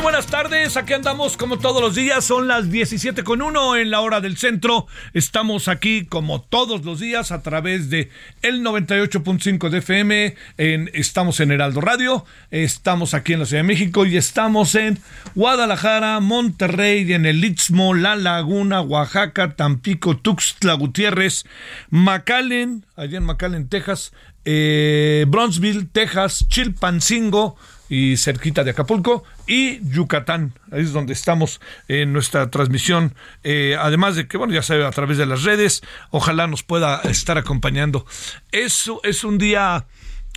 [0.00, 3.90] Muy buenas tardes, aquí andamos como todos los días, son las 17 con 1 en
[3.90, 4.86] la hora del centro.
[5.12, 8.08] Estamos aquí como todos los días a través de
[8.40, 13.68] el 98.5 de FM, en, estamos en Heraldo Radio, estamos aquí en la Ciudad de
[13.68, 14.98] México y estamos en
[15.34, 21.44] Guadalajara, Monterrey, en el Istmo, La Laguna, Oaxaca, Tampico, Tuxtla Gutiérrez,
[21.90, 24.14] McAllen, allá en McAllen, Texas,
[24.46, 27.58] eh, Bronzeville, Texas, Chilpancingo,
[27.90, 30.54] y cerquita de Acapulco y Yucatán.
[30.70, 33.14] Ahí es donde estamos en nuestra transmisión.
[33.42, 37.02] Eh, además de que, bueno, ya sabe, a través de las redes, ojalá nos pueda
[37.02, 38.06] estar acompañando.
[38.52, 39.86] Eso es un día,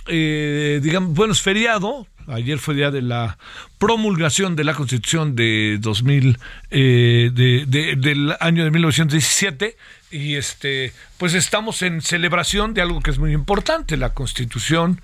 [0.08, 2.08] eh, digamos, bueno, es feriado.
[2.26, 3.38] Ayer fue día de la
[3.78, 6.38] promulgación de la Constitución de 2000,
[6.70, 9.76] eh, de, de, del año de 1917
[10.10, 15.00] y este, pues estamos en celebración de algo que es muy importante, la Constitución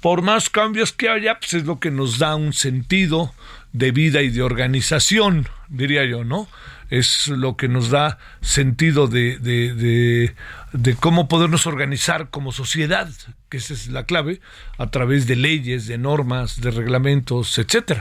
[0.00, 3.32] por más cambios que haya, pues es lo que nos da un sentido
[3.72, 6.48] de vida y de organización, diría yo, ¿no?
[6.90, 10.34] Es lo que nos da sentido de, de, de,
[10.72, 13.10] de, cómo podernos organizar como sociedad,
[13.50, 14.40] que esa es la clave,
[14.78, 18.00] a través de leyes, de normas, de reglamentos, etcétera.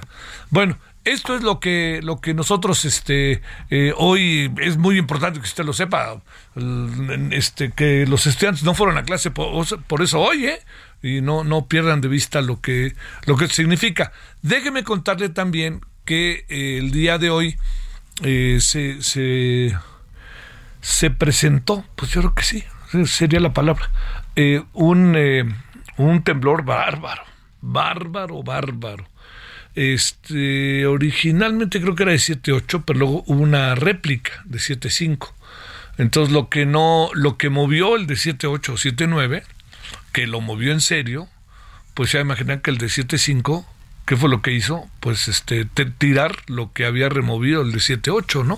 [0.51, 5.45] Bueno, esto es lo que lo que nosotros este eh, hoy es muy importante que
[5.45, 6.21] usted lo sepa
[7.31, 10.59] este que los estudiantes no fueron a clase por, por eso hoy ¿eh?
[11.01, 14.11] Y no, no pierdan de vista lo que, lo que significa.
[14.41, 17.57] Déjeme contarle también que eh, el día de hoy
[18.23, 19.77] eh, se, se,
[20.81, 22.63] se, presentó, pues yo creo que sí,
[23.05, 23.91] sería la palabra,
[24.35, 25.15] eh, un,
[25.97, 27.23] un temblor bárbaro,
[27.61, 29.07] bárbaro, bárbaro.
[29.75, 35.33] Este, originalmente creo que era de 7.8, pero luego hubo una réplica de 7.5.
[35.99, 39.43] Entonces lo que no, lo que movió el de 7.8 o 7.9
[40.17, 41.29] que lo movió en serio,
[41.93, 43.67] pues ya imaginan que el de 7.5,
[44.07, 44.89] ¿qué fue lo que hizo?
[44.99, 48.57] Pues este tirar lo que había removido el de 7.8, ¿no?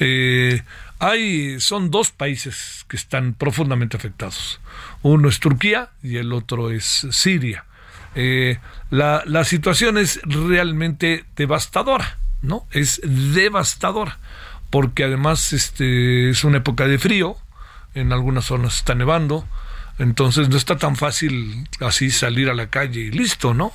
[0.00, 0.64] Eh,
[0.98, 4.58] hay, son dos países que están profundamente afectados.
[5.02, 7.66] Uno es Turquía y el otro es Siria.
[8.16, 8.58] Eh,
[8.90, 12.66] la, la situación es realmente devastadora, ¿no?
[12.72, 14.18] Es devastadora,
[14.70, 17.36] porque además este, es una época de frío,
[17.94, 19.46] en algunas zonas está nevando,
[20.00, 23.72] entonces no está tan fácil así salir a la calle y listo, ¿no?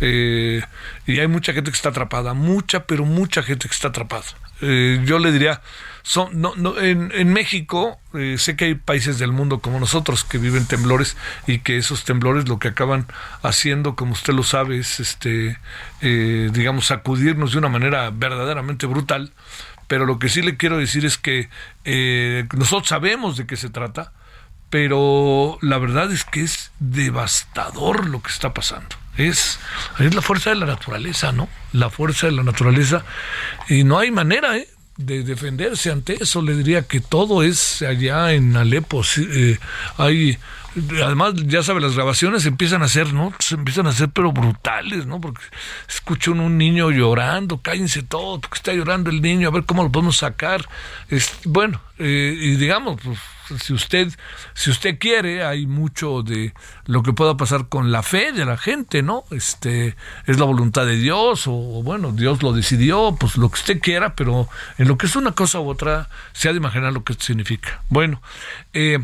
[0.00, 0.60] Eh,
[1.06, 4.24] y hay mucha gente que está atrapada, mucha, pero mucha gente que está atrapada.
[4.60, 5.62] Eh, yo le diría,
[6.02, 10.38] son, no, no, en, México eh, sé que hay países del mundo como nosotros que
[10.38, 11.16] viven temblores
[11.46, 13.06] y que esos temblores lo que acaban
[13.42, 15.58] haciendo, como usted lo sabe, es este,
[16.00, 19.32] eh, digamos, sacudirnos de una manera verdaderamente brutal.
[19.86, 21.48] Pero lo que sí le quiero decir es que
[21.84, 24.12] eh, nosotros sabemos de qué se trata,
[24.70, 28.96] pero la verdad es que es devastador lo que está pasando.
[29.16, 29.58] Es,
[29.98, 31.48] es la fuerza de la naturaleza, ¿no?
[31.72, 33.04] La fuerza de la naturaleza.
[33.68, 34.68] Y no hay manera, ¿eh?
[34.98, 36.42] de defenderse ante eso.
[36.42, 39.02] Le diría que todo es allá en Alepo.
[39.16, 39.58] Eh,
[39.96, 40.38] hay
[40.76, 43.32] además, ya sabe, las grabaciones empiezan a ser, ¿no?
[43.38, 45.20] Se empiezan a ser, pero brutales, ¿no?
[45.20, 45.42] Porque
[45.88, 49.90] escucho un niño llorando, cállense todos, porque está llorando el niño, a ver cómo lo
[49.90, 50.68] podemos sacar.
[51.08, 53.18] Es, bueno, eh, y digamos, pues,
[53.62, 54.08] si usted,
[54.54, 56.52] si usted quiere, hay mucho de
[56.86, 59.24] lo que pueda pasar con la fe de la gente, ¿no?
[59.30, 63.80] Este, es la voluntad de Dios, o, bueno, Dios lo decidió, pues lo que usted
[63.80, 67.04] quiera, pero en lo que es una cosa u otra, se ha de imaginar lo
[67.04, 67.82] que significa.
[67.88, 68.20] Bueno,
[68.72, 68.98] eh,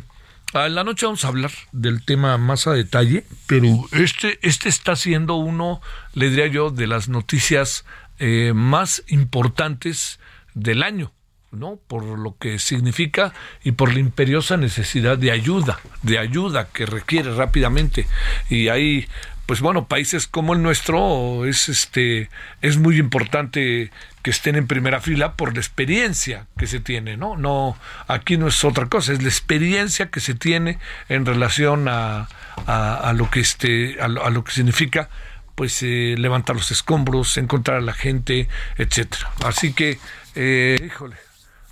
[0.54, 4.94] en la noche vamos a hablar del tema más a detalle, pero este, este está
[4.94, 5.80] siendo uno,
[6.12, 7.84] le diría yo, de las noticias
[8.18, 10.20] eh, más importantes
[10.54, 11.10] del año.
[11.50, 11.78] ¿no?
[11.86, 17.32] Por lo que significa y por la imperiosa necesidad de ayuda, de ayuda que requiere
[17.32, 18.08] rápidamente.
[18.50, 19.06] Y hay
[19.46, 22.30] pues bueno, países como el nuestro es este
[22.62, 23.90] es muy importante
[24.22, 27.36] que estén en primera fila por la experiencia que se tiene, ¿no?
[27.36, 27.76] No
[28.08, 32.28] aquí no es otra cosa, es la experiencia que se tiene en relación a,
[32.66, 35.10] a, lo que este a lo, que significa
[35.54, 39.30] pues eh, levantar los escombros, encontrar a la gente, etcétera.
[39.44, 39.98] Así que
[40.34, 41.16] eh, híjole,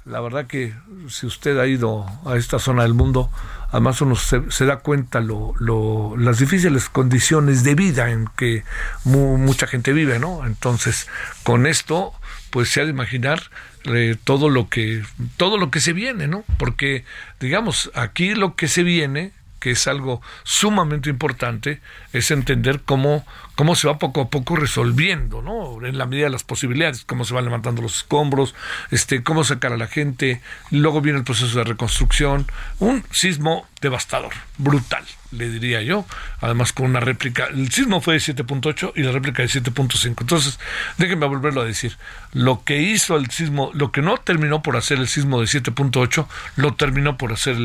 [0.05, 0.75] la verdad que
[1.09, 3.31] si usted ha ido a esta zona del mundo,
[3.71, 8.65] además uno se, da cuenta lo, lo, las difíciles condiciones de vida en que
[9.05, 10.45] mucha gente vive, ¿no?
[10.45, 11.09] Entonces,
[11.45, 12.13] con esto,
[12.51, 13.43] pues se ha de imaginar
[13.85, 15.05] eh, todo lo que
[15.37, 16.45] todo lo que se viene, ¿no?
[16.59, 17.05] Porque
[17.39, 19.33] digamos, aquí lo que se viene
[19.63, 21.81] que es algo sumamente importante,
[22.13, 23.25] es entender cómo,
[23.57, 25.85] cómo se va poco a poco resolviendo, ¿no?
[25.87, 28.55] En la medida de las posibilidades, cómo se van levantando los escombros,
[28.91, 30.41] este, cómo sacar a la gente,
[30.71, 32.47] luego viene el proceso de reconstrucción,
[32.79, 36.05] un sismo devastador, brutal le diría yo,
[36.41, 40.21] además con una réplica, el sismo fue de 7.8 y la réplica de 7.5.
[40.21, 40.59] Entonces,
[40.99, 41.97] déjenme volverlo a decir,
[42.33, 46.27] lo que hizo el sismo, lo que no terminó por hacer el sismo de 7.8,
[46.57, 47.57] lo terminó por hacer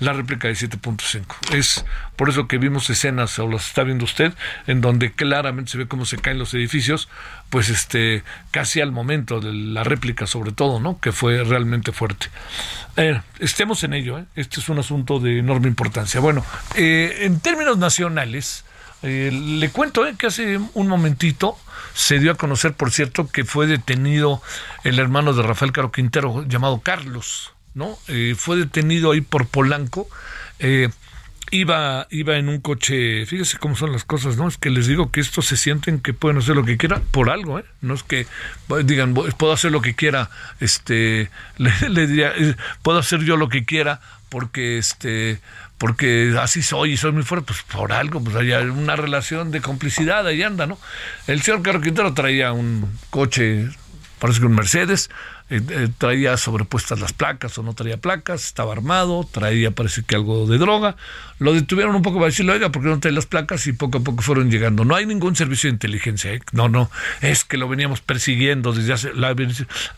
[0.00, 1.54] la réplica de 7.5.
[1.54, 1.84] Es
[2.16, 4.32] por eso que vimos escenas, o las está viendo usted,
[4.66, 7.08] en donde claramente se ve cómo se caen los edificios,
[7.50, 10.98] pues este, casi al momento de la réplica sobre todo, ¿no?
[11.00, 12.28] Que fue realmente fuerte.
[12.96, 14.24] Eh, estemos en ello, ¿eh?
[14.36, 16.20] este es un asunto de enorme importancia.
[16.20, 16.44] Bueno,
[16.76, 18.64] eh, en términos nacionales,
[19.02, 21.58] le cuento que hace un momentito
[21.92, 24.40] se dio a conocer, por cierto, que fue detenido
[24.82, 27.98] el hermano de Rafael Caro Quintero, llamado Carlos, ¿no?
[28.36, 30.08] fue detenido ahí por Polanco
[31.54, 34.48] iba, iba en un coche, fíjese cómo son las cosas, ¿no?
[34.48, 37.30] Es que les digo que estos se sienten que pueden hacer lo que quieran por
[37.30, 37.64] algo, ¿eh?
[37.80, 38.26] No es que
[38.84, 43.64] digan, puedo hacer lo que quiera, este, le, diría, eh, puedo hacer yo lo que
[43.64, 45.38] quiera porque, este,
[45.78, 49.60] porque así soy y soy muy fuerte, pues por algo, pues hay una relación de
[49.60, 50.76] complicidad, ahí anda, ¿no?
[51.28, 53.68] El señor Carlos Quintero traía un coche,
[54.18, 55.08] parece que un Mercedes,
[55.50, 60.14] eh, eh, traía sobrepuestas las placas o no traía placas, estaba armado, traía parece que
[60.14, 60.96] algo de droga.
[61.38, 63.66] Lo detuvieron un poco para decirle, oiga, ¿por qué no trae las placas?
[63.66, 64.84] Y poco a poco fueron llegando.
[64.84, 66.40] No hay ningún servicio de inteligencia, ¿eh?
[66.52, 69.14] no, no, es que lo veníamos persiguiendo desde hace...
[69.14, 69.34] La,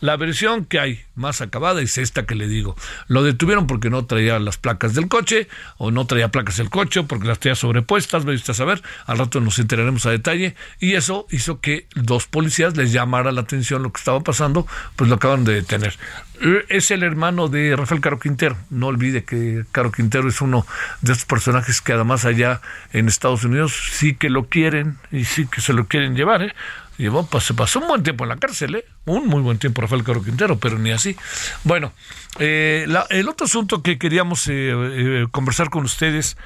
[0.01, 2.75] la versión que hay más acabada es esta que le digo.
[3.07, 5.47] Lo detuvieron porque no traía las placas del coche
[5.77, 9.41] o no traía placas del coche porque las traía sobrepuestas, me a saber, al rato
[9.41, 13.91] nos enteraremos a detalle y eso hizo que dos policías les llamara la atención lo
[13.91, 15.97] que estaba pasando, pues lo acaban de detener.
[16.39, 18.57] Eh, es el hermano de Rafael Caro Quintero.
[18.69, 20.65] No olvide que Caro Quintero es uno
[21.01, 22.61] de estos personajes que además allá
[22.93, 26.43] en Estados Unidos sí que lo quieren y sí que se lo quieren llevar.
[26.43, 26.53] ¿eh?
[26.97, 28.85] Llevó, pues, se pasó un buen tiempo en la cárcel, ¿eh?
[29.05, 31.15] un muy buen tiempo Rafael Caro Quintero, pero ni así.
[31.63, 31.93] Bueno,
[32.39, 34.49] eh, el otro asunto que queríamos
[35.31, 36.37] conversar con ustedes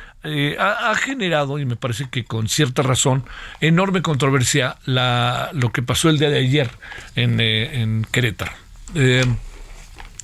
[0.59, 3.23] ha, generado, y me parece que con cierta razón,
[3.61, 6.69] enorme controversia la, lo que pasó el día de ayer
[7.15, 8.51] en, en Querétaro
[8.95, 9.25] eh,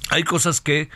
[0.10, 0.90] hay cosas que,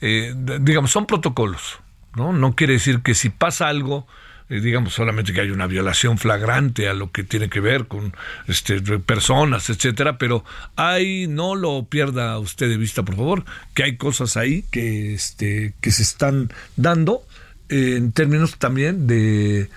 [0.00, 1.78] eh, digamos, son protocolos,
[2.14, 2.32] ¿no?
[2.32, 4.06] No quiere decir que si pasa algo,
[4.48, 8.14] eh, digamos, solamente que hay una violación flagrante a lo que tiene que ver con
[8.46, 10.44] este, personas, etcétera, pero
[10.76, 13.44] hay, no lo pierda usted de vista, por favor,
[13.74, 17.22] que hay cosas ahí que, este, que se están dando
[17.68, 19.68] en términos también de,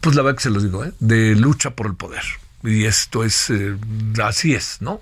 [0.00, 2.22] pues la verdad que se los digo, de lucha por el poder.
[2.64, 3.52] Y esto es,
[4.22, 5.00] así es, ¿no?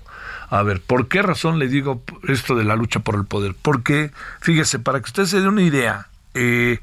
[0.51, 3.55] A ver, ¿por qué razón le digo esto de la lucha por el poder?
[3.59, 6.79] Porque, fíjese, para que usted se dé una idea, eh,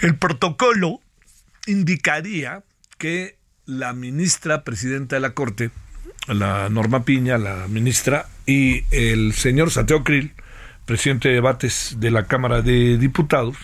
[0.00, 1.00] el protocolo
[1.66, 2.62] indicaría
[2.96, 3.36] que
[3.66, 5.70] la ministra presidenta de la Corte,
[6.28, 10.32] la Norma Piña, la ministra, y el señor Santiago Krill,
[10.86, 13.58] presidente de debates de la Cámara de Diputados,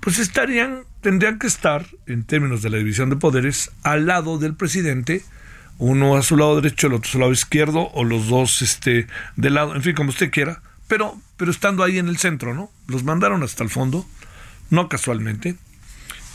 [0.00, 4.56] pues estarían, tendrían que estar, en términos de la división de poderes, al lado del
[4.56, 5.22] presidente
[5.78, 9.06] uno a su lado derecho, el otro a su lado izquierdo, o los dos este,
[9.36, 12.70] de lado, en fin, como usted quiera, pero, pero estando ahí en el centro, ¿no?
[12.86, 14.06] Los mandaron hasta el fondo,
[14.70, 15.56] no casualmente,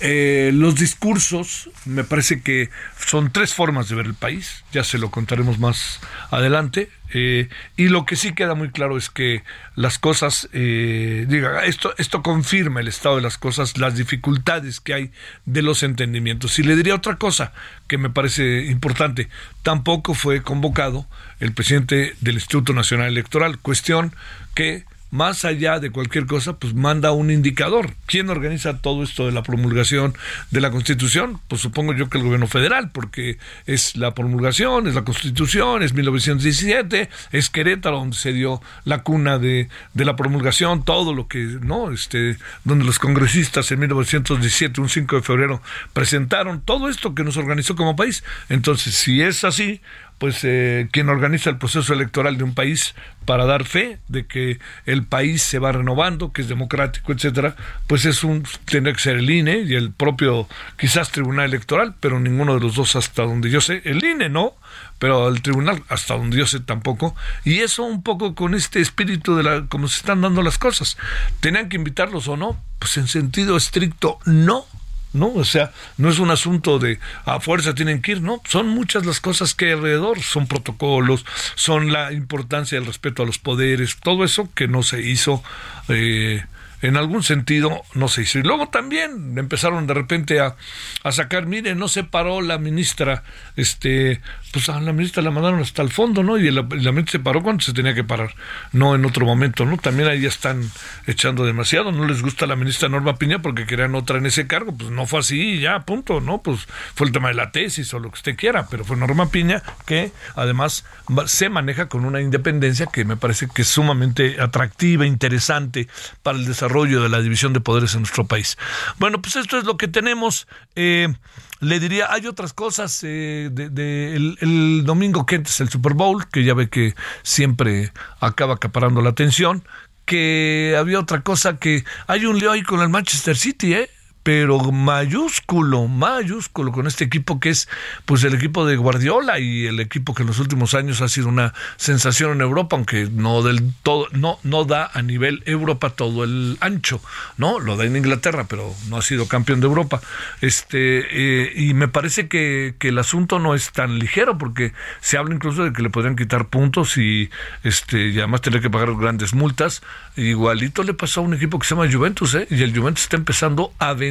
[0.02, 2.70] eh, los discursos, me parece que
[3.06, 6.00] son tres formas de ver el país, ya se lo contaremos más
[6.32, 9.44] adelante, eh, y lo que sí queda muy claro es que
[9.76, 14.94] las cosas, eh, diga, esto, esto confirma el estado de las cosas, las dificultades que
[14.94, 15.12] hay
[15.46, 16.58] de los entendimientos.
[16.58, 17.54] Y le diría otra cosa
[17.88, 19.30] que me parece importante,
[19.62, 21.06] tampoco fue convocado
[21.40, 24.16] el presidente del Instituto Nacional Electoral, cuestión
[24.56, 27.94] que más allá de cualquier cosa, pues manda un indicador.
[28.06, 30.16] ¿Quién organiza todo esto de la promulgación
[30.50, 31.40] de la Constitución?
[31.48, 35.94] Pues supongo yo que el gobierno federal, porque es la promulgación, es la Constitución, es
[35.94, 41.40] 1917, es Querétaro donde se dio la cuna de, de la promulgación, todo lo que,
[41.62, 41.92] ¿no?
[41.92, 45.62] Este, donde los congresistas en 1917, un 5 de febrero,
[45.94, 48.24] presentaron todo esto que nos organizó como país.
[48.48, 49.82] Entonces, si es así,
[50.22, 52.94] pues eh, quien organiza el proceso electoral de un país
[53.26, 57.56] para dar fe de que el país se va renovando, que es democrático, etcétera,
[57.88, 60.48] pues es un tiene que ser el INE y el propio
[60.78, 64.54] quizás Tribunal Electoral, pero ninguno de los dos hasta donde yo sé, el INE no,
[65.00, 69.36] pero el tribunal hasta donde yo sé tampoco, y eso un poco con este espíritu
[69.36, 71.00] de la como se están dando las cosas.
[71.40, 72.64] ¿Tenían que invitarlos o no?
[72.78, 74.68] Pues en sentido estricto no
[75.14, 75.34] ¿no?
[75.34, 78.42] O sea, no es un asunto de a fuerza tienen que ir, ¿no?
[78.46, 81.26] Son muchas las cosas que hay alrededor, son protocolos,
[81.56, 85.44] son la importancia del respeto a los poderes, todo eso que no se hizo
[85.90, 86.44] eh,
[86.82, 88.40] en algún sentido no se hizo.
[88.40, 90.56] Y luego también empezaron de repente a,
[91.04, 93.24] a sacar, mire, no se paró la ministra,
[93.56, 94.22] este,
[94.52, 96.38] pues a la ministra la mandaron hasta el fondo, ¿no?
[96.38, 98.34] Y la, la ministra se paró cuando se tenía que parar,
[98.72, 99.78] no en otro momento, ¿no?
[99.78, 100.70] También ahí ya están
[101.06, 104.76] echando demasiado, no les gusta la ministra Norma Piña porque querían otra en ese cargo,
[104.76, 106.42] pues no fue así, ya, punto, ¿no?
[106.42, 109.30] Pues fue el tema de la tesis o lo que usted quiera, pero fue Norma
[109.30, 110.86] Piña que además
[111.28, 115.88] se maneja con una independencia que me parece que es sumamente atractiva, interesante
[116.24, 118.58] para el desarrollo de la división de poderes en nuestro país.
[118.98, 120.48] Bueno, pues esto es lo que tenemos.
[120.76, 121.14] Eh,
[121.60, 123.02] le diría, hay otras cosas.
[123.04, 128.56] Eh, de, el, domingo que es el Super Bowl, que ya ve que siempre acaba
[128.56, 129.64] acaparando la atención.
[130.06, 133.90] Que había otra cosa que hay un lío ahí con el Manchester City, ¿eh?
[134.24, 137.68] Pero mayúsculo, mayúsculo con este equipo que es
[138.06, 141.28] pues el equipo de Guardiola y el equipo que en los últimos años ha sido
[141.28, 146.24] una sensación en Europa, aunque no del todo, no, no da a nivel Europa todo
[146.24, 147.02] el ancho,
[147.38, 147.60] ¿no?
[147.60, 150.02] Lo da en Inglaterra, pero no ha sido campeón de Europa.
[150.42, 155.18] Este, eh, y me parece que, que el asunto no es tan ligero, porque se
[155.18, 157.30] habla incluso de que le podrían quitar puntos y
[157.64, 159.82] este, y además tener que pagar grandes multas.
[160.16, 162.48] Igualito le pasó a un equipo que se llama Juventus, ¿eh?
[162.50, 164.11] Y el Juventus está empezando a vender,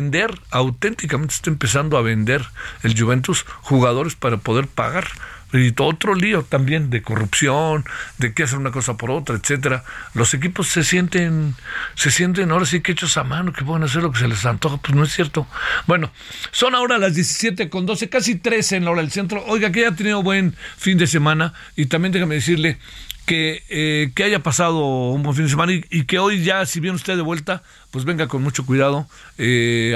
[0.51, 2.45] auténticamente está empezando a vender
[2.83, 5.09] el Juventus jugadores para poder pagar.
[5.53, 7.85] Y otro lío también de corrupción,
[8.19, 9.83] de que hacer una cosa por otra, etcétera.
[10.15, 11.57] Los equipos se sienten,
[11.97, 14.47] se sienten ahora sí que hechos a mano, que pueden hacer lo que se les
[14.47, 15.49] antoja, pues no es cierto.
[15.89, 16.13] Bueno,
[16.53, 19.45] son ahora las 17 con 12, casi 13 en la hora del centro.
[19.47, 22.79] Oiga, que haya tenido buen fin de semana y también déjame decirle,
[23.31, 26.81] que, eh, que haya pasado un buen fin de semana y, que hoy ya, si
[26.81, 29.07] viene usted de vuelta, pues venga con mucho cuidado.
[29.39, 29.95] Eh,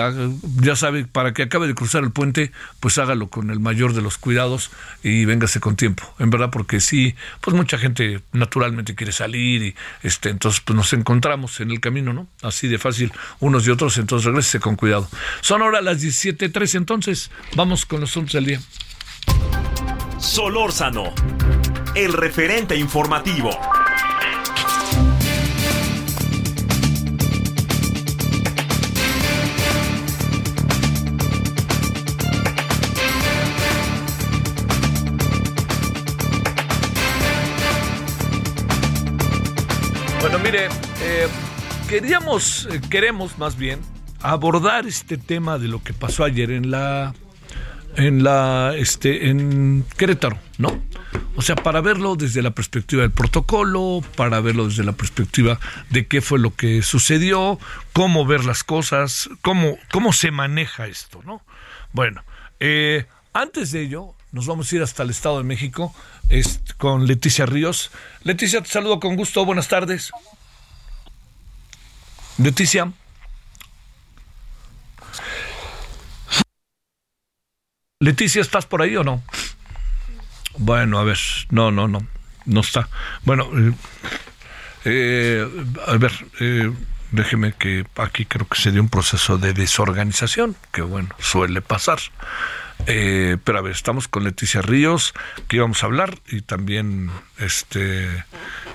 [0.60, 4.02] ya sabe, para que acabe de cruzar el puente, pues hágalo con el mayor de
[4.02, 4.70] los cuidados
[5.02, 6.04] y véngase con tiempo.
[6.20, 9.74] En verdad, porque sí, pues mucha gente naturalmente quiere salir y
[10.04, 12.28] este, entonces pues nos encontramos en el camino, ¿no?
[12.40, 13.10] Así de fácil
[13.40, 15.08] unos y otros, entonces regrese con cuidado.
[15.40, 18.60] Son ahora las 17.13, entonces vamos con los asuntos del día.
[20.18, 21.12] Solórzano
[21.94, 23.50] el referente informativo.
[40.20, 40.66] Bueno, mire,
[41.02, 41.28] eh,
[41.88, 43.78] queríamos, eh, queremos más bien
[44.20, 47.14] abordar este tema de lo que pasó ayer en la
[47.96, 50.82] en la este en Querétaro, ¿no?
[51.36, 55.58] O sea, para verlo desde la perspectiva del protocolo, para verlo desde la perspectiva
[55.90, 57.58] de qué fue lo que sucedió,
[57.92, 61.42] cómo ver las cosas, cómo, cómo se maneja esto, ¿no?
[61.92, 62.22] Bueno,
[62.60, 65.94] eh, antes de ello, nos vamos a ir hasta el Estado de México
[66.78, 67.90] con Leticia Ríos.
[68.22, 70.10] Leticia, te saludo con gusto, buenas tardes.
[72.38, 72.92] Leticia.
[78.00, 79.22] Leticia, ¿estás por ahí o no?
[80.56, 81.18] Bueno, a ver,
[81.50, 82.06] no, no, no,
[82.44, 82.88] no está.
[83.24, 83.74] Bueno, eh,
[84.84, 85.48] eh,
[85.86, 86.72] a ver, eh,
[87.10, 91.98] déjeme que aquí creo que se dio un proceso de desorganización, que bueno, suele pasar.
[92.86, 95.14] pero a ver, estamos con Leticia Ríos,
[95.48, 98.24] que íbamos a hablar, y también, este,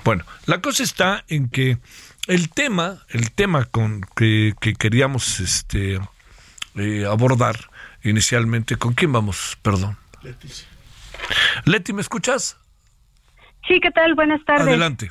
[0.04, 1.78] bueno, la cosa está en que
[2.26, 6.00] el tema, el tema con que, que queríamos, este,
[6.76, 7.70] eh, abordar
[8.02, 8.76] inicialmente.
[8.76, 9.58] ¿Con quién vamos?
[9.62, 9.96] Perdón.
[10.22, 10.66] Leticia.
[11.66, 12.56] Leti, ¿me escuchas?
[13.66, 14.14] Sí, ¿qué tal?
[14.14, 14.68] Buenas tardes.
[14.68, 15.10] Adelante.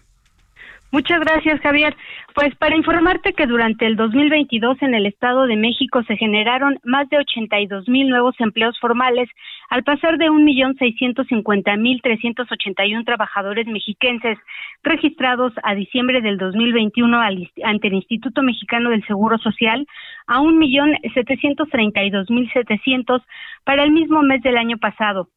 [0.91, 1.95] Muchas gracias, Javier.
[2.33, 7.07] Pues para informarte que durante el 2022 en el Estado de México se generaron más
[7.09, 9.29] de 82 mil nuevos empleos formales,
[9.69, 14.39] al pasar de 1.650.381 trabajadores mexiquenses
[14.81, 17.21] registrados a diciembre del 2021
[17.63, 19.85] ante el Instituto Mexicano del Seguro Social
[20.25, 23.21] a 1.732.700
[23.63, 25.29] para el mismo mes del año pasado.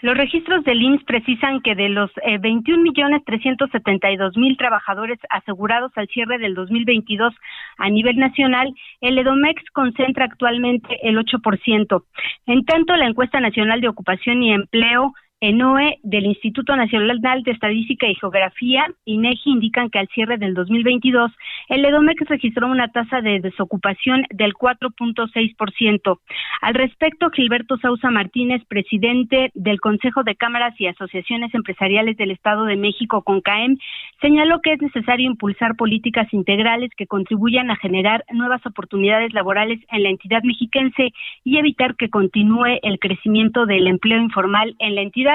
[0.00, 5.90] Los registros del IMSS precisan que de los eh, 21 millones 372 mil trabajadores asegurados
[5.96, 7.34] al cierre del 2022
[7.78, 12.04] a nivel nacional, el EDOMEX concentra actualmente el 8%.
[12.46, 18.08] En tanto, la encuesta nacional de ocupación y empleo ENOE del Instituto Nacional de Estadística
[18.08, 21.30] y Geografía, INEGI, indican que al cierre del 2022,
[21.68, 26.18] el EDOMEX registró una tasa de desocupación del 4.6%.
[26.62, 32.64] Al respecto, Gilberto Sausa Martínez, presidente del Consejo de Cámaras y Asociaciones Empresariales del Estado
[32.64, 33.76] de México, CONCAEM,
[34.22, 40.02] señaló que es necesario impulsar políticas integrales que contribuyan a generar nuevas oportunidades laborales en
[40.02, 41.12] la entidad mexiquense
[41.44, 45.25] y evitar que continúe el crecimiento del empleo informal en la entidad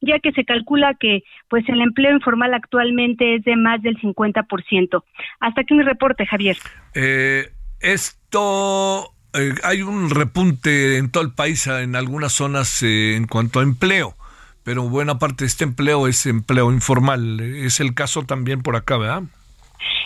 [0.00, 5.04] ya que se calcula que pues el empleo informal actualmente es de más del 50%.
[5.40, 6.56] Hasta aquí mi reporte, Javier.
[6.94, 7.48] Eh,
[7.80, 13.60] esto eh, hay un repunte en todo el país, en algunas zonas eh, en cuanto
[13.60, 14.16] a empleo,
[14.64, 17.40] pero buena parte de este empleo es empleo informal.
[17.40, 19.22] Es el caso también por acá, ¿verdad?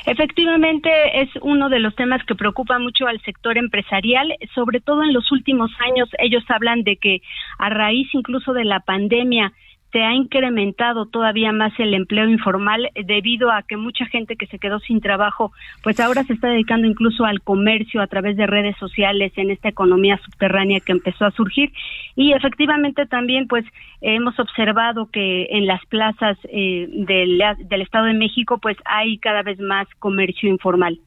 [0.06, 0.90] Efectivamente,
[1.22, 5.30] es uno de los temas que preocupa mucho al sector empresarial, sobre todo en los
[5.32, 6.08] últimos años.
[6.18, 7.22] Ellos hablan de que
[7.58, 9.52] a raíz incluso de la pandemia
[9.92, 14.58] se ha incrementado todavía más el empleo informal debido a que mucha gente que se
[14.58, 18.74] quedó sin trabajo, pues ahora se está dedicando incluso al comercio a través de redes
[18.78, 21.72] sociales en esta economía subterránea que empezó a surgir.
[22.16, 23.66] Y efectivamente también, pues
[24.00, 29.42] hemos observado que en las plazas eh, del, del Estado de México, pues hay cada
[29.42, 30.98] vez más comercio informal.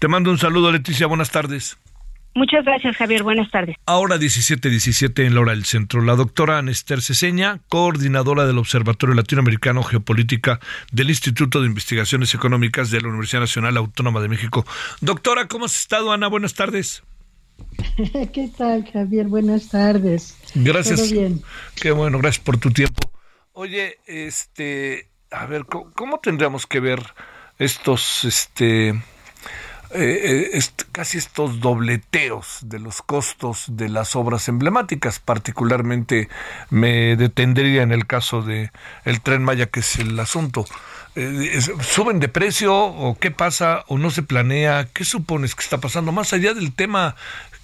[0.00, 1.06] Te mando un saludo, Leticia.
[1.06, 1.78] Buenas tardes.
[2.34, 3.22] Muchas gracias, Javier.
[3.22, 3.76] Buenas tardes.
[3.86, 6.00] Ahora 17:17 en la hora del centro.
[6.00, 10.60] La doctora Anester Ceseña, coordinadora del Observatorio Latinoamericano Geopolítica
[10.92, 14.64] del Instituto de Investigaciones Económicas de la Universidad Nacional Autónoma de México.
[15.00, 16.28] Doctora, ¿cómo has estado, Ana?
[16.28, 17.02] Buenas tardes.
[18.32, 19.26] ¿Qué tal, Javier?
[19.26, 20.36] Buenas tardes.
[20.54, 21.00] Gracias.
[21.00, 21.42] ¿Todo bien?
[21.74, 23.10] Qué bueno, gracias por tu tiempo.
[23.52, 27.02] Oye, este, a ver, ¿cómo, cómo tendríamos que ver
[27.58, 28.94] estos, este,
[29.92, 30.60] eh, eh
[30.92, 35.18] casi estos dobleteos de los costos de las obras emblemáticas.
[35.18, 36.28] Particularmente
[36.70, 38.70] me detendría en el caso de
[39.04, 40.64] el tren Maya, que es el asunto.
[41.16, 44.88] Eh, ¿Suben de precio o qué pasa o no se planea?
[44.92, 46.12] ¿Qué supones que está pasando?
[46.12, 47.16] Más allá del tema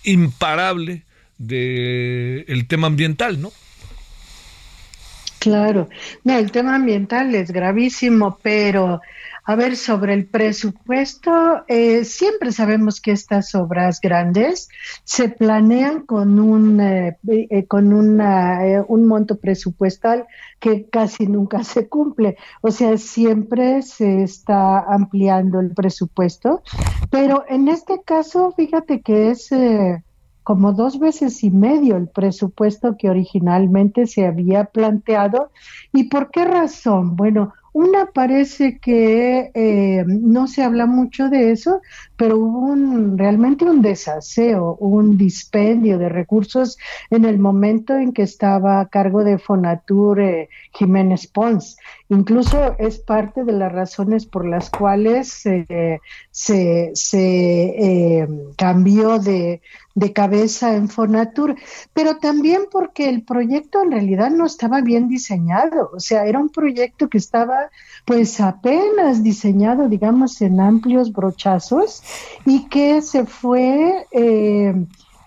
[0.02, 1.02] imparable
[1.38, 3.52] del el tema ambiental, ¿no?
[5.38, 5.88] Claro,
[6.24, 9.00] no, el tema ambiental es gravísimo, pero
[9.48, 14.68] a ver, sobre el presupuesto, eh, siempre sabemos que estas obras grandes
[15.04, 20.26] se planean con un, eh, eh, con una, un monto presupuestal
[20.58, 22.36] que casi nunca se cumple.
[22.60, 26.62] O sea, siempre se está ampliando el presupuesto,
[27.12, 29.50] pero en este caso, fíjate que es
[30.42, 35.50] como dos veces y medio el presupuesto que originalmente se había planteado.
[35.92, 37.14] ¿Y por qué razón?
[37.14, 41.82] Bueno, una parece que eh, no se habla mucho de eso,
[42.16, 46.78] pero hubo un, realmente un desaseo, un dispendio de recursos
[47.10, 51.76] en el momento en que estaba a cargo de Fonatur eh, Jiménez Pons.
[52.08, 56.00] Incluso es parte de las razones por las cuales eh,
[56.30, 59.60] se, se cambió de,
[59.96, 61.56] de cabeza en Fonatur,
[61.94, 66.50] pero también porque el proyecto en realidad no estaba bien diseñado, o sea, era un
[66.50, 67.70] proyecto que estaba
[68.04, 72.02] pues apenas diseñado, digamos, en amplios brochazos
[72.44, 74.74] y que se fue eh,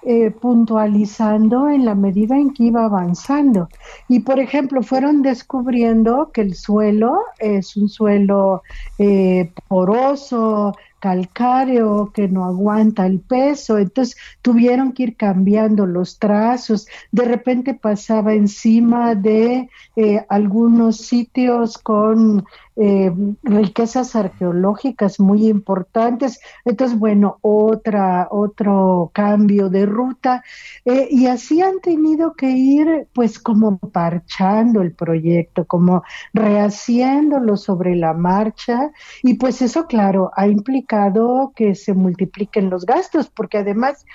[0.04, 3.68] eh, puntualizando en la medida en que iba avanzando.
[4.08, 8.64] Y, por ejemplo, fueron descubriendo que el suelo es un suelo
[8.98, 16.88] eh, poroso, calcáreo que no aguanta el peso, entonces tuvieron que ir cambiando los trazos,
[17.14, 19.70] de repente pasaba encima de
[20.28, 22.46] algunos sitios con
[22.82, 23.12] eh,
[23.44, 26.40] riquezas arqueológicas muy importantes.
[26.64, 30.44] Entonces, bueno, otra, otro cambio de ruta.
[30.86, 37.98] Eh, y así han tenido que ir pues como parchando el proyecto, como rehaciéndolo sobre
[37.98, 38.92] la marcha.
[39.24, 44.06] Y pues eso, claro, ha implicado que se multipliquen los gastos, porque además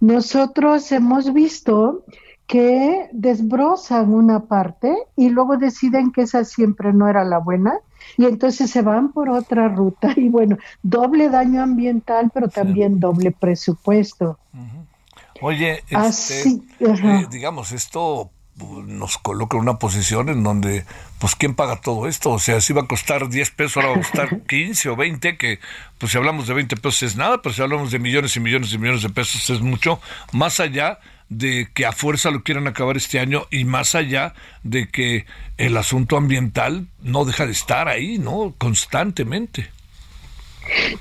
[0.00, 2.04] nosotros hemos visto
[2.46, 7.74] que desbrozan una parte y luego deciden que esa siempre no era la buena
[8.18, 10.12] y entonces se van por otra ruta.
[10.16, 14.38] Y bueno, doble daño ambiental, pero también doble presupuesto.
[15.40, 20.84] Oye, este, eh, digamos, esto pues, nos coloca en una posición en donde,
[21.18, 22.30] pues, ¿quién paga todo esto?
[22.30, 25.36] O sea, si va a costar 10 pesos, ahora va a costar 15 o 20,
[25.36, 25.58] que,
[25.98, 28.72] pues, si hablamos de 20 pesos es nada, pero si hablamos de millones y millones
[28.72, 30.00] y millones de pesos es mucho,
[30.32, 31.00] más allá
[31.38, 35.76] de que a fuerza lo quieran acabar este año y más allá de que el
[35.76, 38.54] asunto ambiental no deja de estar ahí, ¿no?
[38.58, 39.70] Constantemente.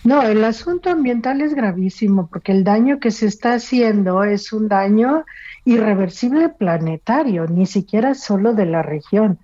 [0.03, 4.67] No, el asunto ambiental es gravísimo porque el daño que se está haciendo es un
[4.67, 5.25] daño
[5.65, 9.39] irreversible planetario, ni siquiera solo de la región.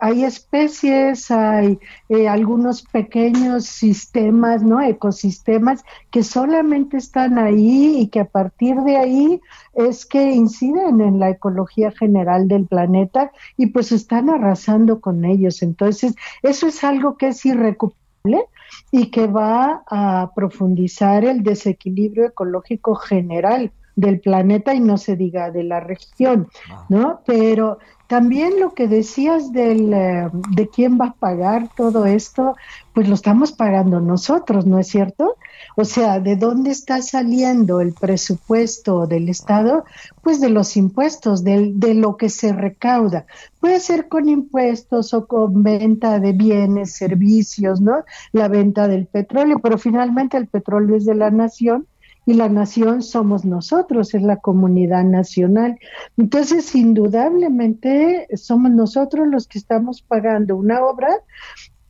[0.00, 4.82] Hay, especies, hay eh, algunos pequeños sistemas, ¿no?
[4.82, 9.40] Ecosistemas que solamente están ahí y que a partir de ahí
[9.74, 15.62] es que inciden en la ecología general del planeta y pues están arrasando con ellos.
[15.62, 18.44] Entonces, eso es algo que es irrecuperable
[18.92, 25.50] y que va a profundizar el desequilibrio ecológico general del planeta y no se diga
[25.50, 26.86] de la región, ah.
[26.88, 27.20] ¿no?
[27.26, 27.78] Pero
[28.10, 32.56] también lo que decías del, eh, de quién va a pagar todo esto,
[32.92, 35.36] pues lo estamos pagando nosotros, ¿no es cierto?
[35.76, 39.84] O sea, ¿de dónde está saliendo el presupuesto del Estado?
[40.22, 43.26] Pues de los impuestos, de, de lo que se recauda.
[43.60, 48.02] Puede ser con impuestos o con venta de bienes, servicios, ¿no?
[48.32, 51.86] La venta del petróleo, pero finalmente el petróleo es de la nación
[52.26, 55.78] y la nación somos nosotros, es la comunidad nacional.
[56.16, 61.16] Entonces, indudablemente, somos nosotros los que estamos pagando una obra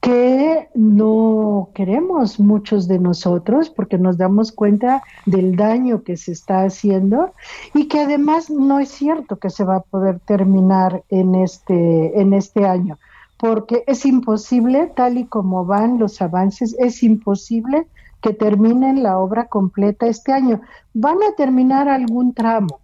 [0.00, 6.62] que no queremos muchos de nosotros porque nos damos cuenta del daño que se está
[6.62, 7.34] haciendo
[7.74, 12.32] y que además no es cierto que se va a poder terminar en este en
[12.32, 12.98] este año
[13.36, 17.86] porque es imposible tal y como van los avances es imposible
[18.20, 20.60] que terminen la obra completa este año.
[20.94, 22.80] Van a terminar algún tramo,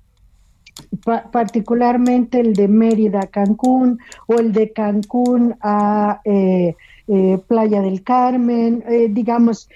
[1.33, 6.75] particularmente el de Mérida a Cancún o el de Cancún a eh,
[7.09, 9.68] eh, Playa del Carmen, eh, digamos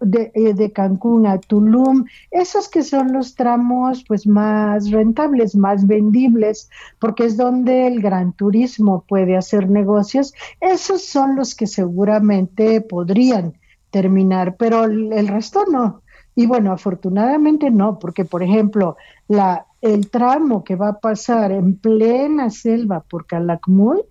[0.00, 6.68] de, de, Cancún a Tulum, esos que son los tramos pues más rentables, más vendibles,
[6.98, 13.54] porque es donde el gran turismo puede hacer negocios, esos son los que seguramente podrían
[13.94, 16.02] terminar, pero el, resto no.
[16.34, 18.96] Y bueno, afortunadamente no, porque por ejemplo,
[19.28, 24.02] la, el tramo que va a pasar en plena selva por Calakmul,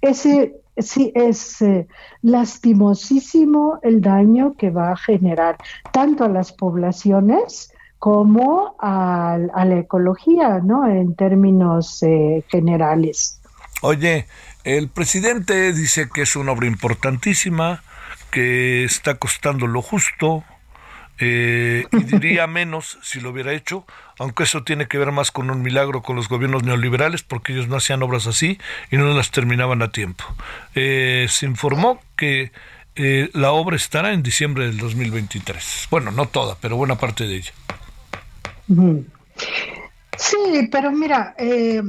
[0.00, 1.86] ese sí es eh,
[2.22, 5.58] lastimosísimo el daño que va a generar
[5.92, 10.86] tanto a las poblaciones como a, la ecología, ¿no?
[10.88, 13.38] En términos eh, generales.
[13.82, 14.26] Oye,
[14.64, 17.82] el presidente dice que es una obra importantísima,
[18.30, 20.44] que está costando lo justo,
[21.18, 23.86] eh, y diría menos si lo hubiera hecho,
[24.18, 27.68] aunque eso tiene que ver más con un milagro con los gobiernos neoliberales, porque ellos
[27.68, 28.58] no hacían obras así
[28.90, 30.24] y no las terminaban a tiempo.
[30.74, 32.52] Eh, se informó que
[32.96, 35.88] eh, la obra estará en diciembre del 2023.
[35.90, 37.52] Bueno, no toda, pero buena parte de ella.
[40.16, 41.82] Sí, pero mira, eh,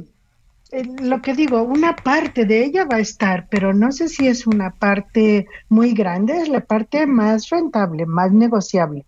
[0.71, 4.45] lo que digo, una parte de ella va a estar, pero no sé si es
[4.45, 9.05] una parte muy grande, es la parte más rentable, más negociable.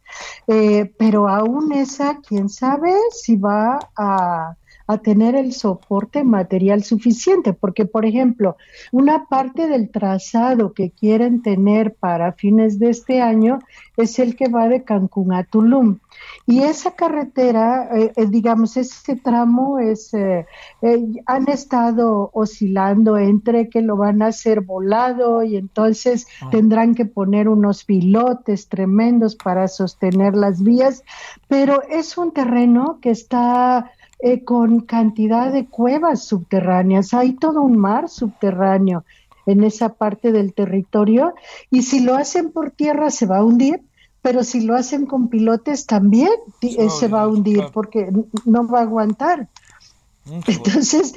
[0.48, 4.56] Eh, pero aún esa, quién sabe si va a,
[4.90, 8.58] a tener el soporte material suficiente, porque por ejemplo,
[8.92, 13.60] una parte del trazado que quieren tener para fines de este año
[13.98, 16.00] es el que va de Cancún a Tulum.
[16.48, 20.48] Y esa carretera, eh, eh, digamos, ese tramo es, eh,
[21.28, 26.50] han estado oscilando entre que lo van a hacer volado y entonces ah.
[26.50, 31.04] tendrán que poner unos pilotes tremendos para sostener las vías,
[31.48, 37.14] pero es un terreno que está eh, con cantidad de cuevas subterráneas.
[37.14, 39.06] Hay todo un mar subterráneo
[39.46, 41.34] en esa parte del territorio
[41.72, 43.82] y si lo hacen por tierra se va a hundir,
[44.22, 48.12] pero si lo hacen con pilotes también eh, se va a hundir porque
[48.46, 49.48] no va a aguantar.
[50.26, 51.14] Mm, Entonces,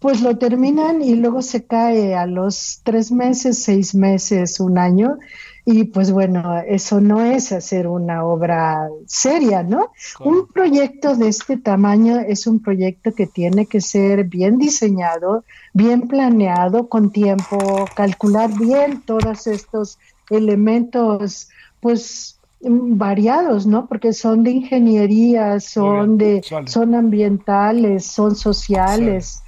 [0.00, 5.18] pues lo terminan y luego se cae a los tres meses, seis meses, un año.
[5.66, 9.92] Y pues bueno, eso no es hacer una obra seria, ¿no?
[10.20, 16.02] Un proyecto de este tamaño es un proyecto que tiene que ser bien diseñado, bien
[16.02, 19.98] planeado, con tiempo, calcular bien todos estos
[20.28, 21.48] elementos,
[21.80, 23.86] pues variados, ¿no?
[23.86, 29.42] Porque son de ingeniería, son de, son ambientales, son sociales.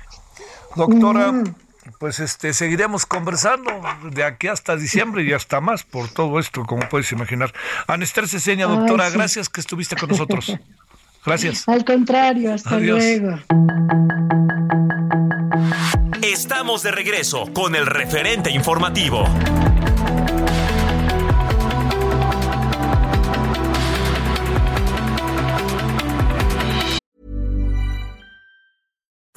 [0.75, 1.45] Doctora,
[1.99, 3.71] pues este seguiremos conversando
[4.11, 7.53] de aquí hasta diciembre y hasta más por todo esto, como puedes imaginar.
[7.87, 10.57] Anester Ceseña, doctora, gracias que estuviste con nosotros.
[11.25, 11.69] Gracias.
[11.69, 13.39] Al contrario, hasta luego.
[16.23, 19.25] Estamos de regreso con el referente informativo.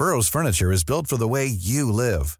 [0.00, 2.39] Burroughs Furniture is built for the way you live.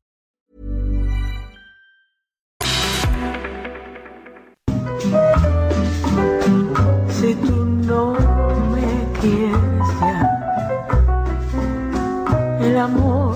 [12.81, 13.35] Amor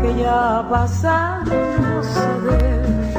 [0.00, 0.64] que ya
[1.80, 3.12] no se debe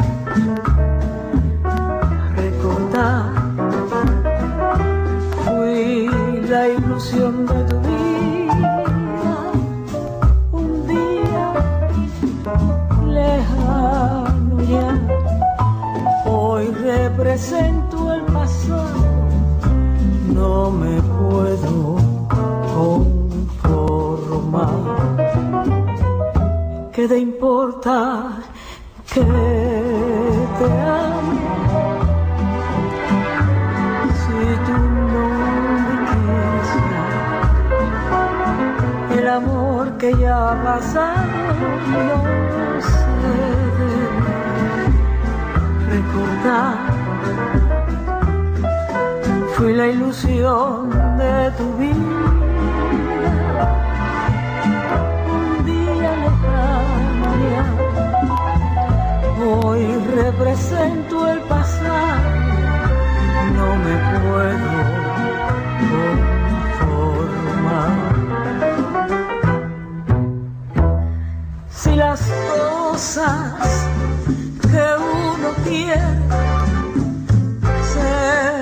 [2.36, 3.23] recordar.
[5.45, 6.10] Fui
[6.49, 9.38] la ilusión de tu vida,
[10.51, 11.45] un día
[13.05, 14.89] lejano ya.
[16.25, 19.05] Hoy represento el pasado,
[20.34, 21.97] no me puedo
[23.63, 25.18] conformar.
[27.00, 28.42] ¿Qué te importa
[29.14, 31.40] que te ame?
[34.20, 34.78] Si tú
[35.14, 35.26] no
[35.86, 36.70] me quieres
[39.18, 41.56] el amor que ya ha pasado
[41.90, 42.08] no
[42.82, 43.12] se
[43.78, 43.92] debe
[45.96, 46.78] recordar.
[49.56, 52.38] Fui la ilusión de tu vida.
[59.62, 62.30] Hoy represento el pasado.
[63.58, 64.72] No me puedo
[66.80, 67.91] conformar.
[71.69, 73.88] Si las cosas
[74.62, 76.10] que uno quiere
[77.91, 78.59] se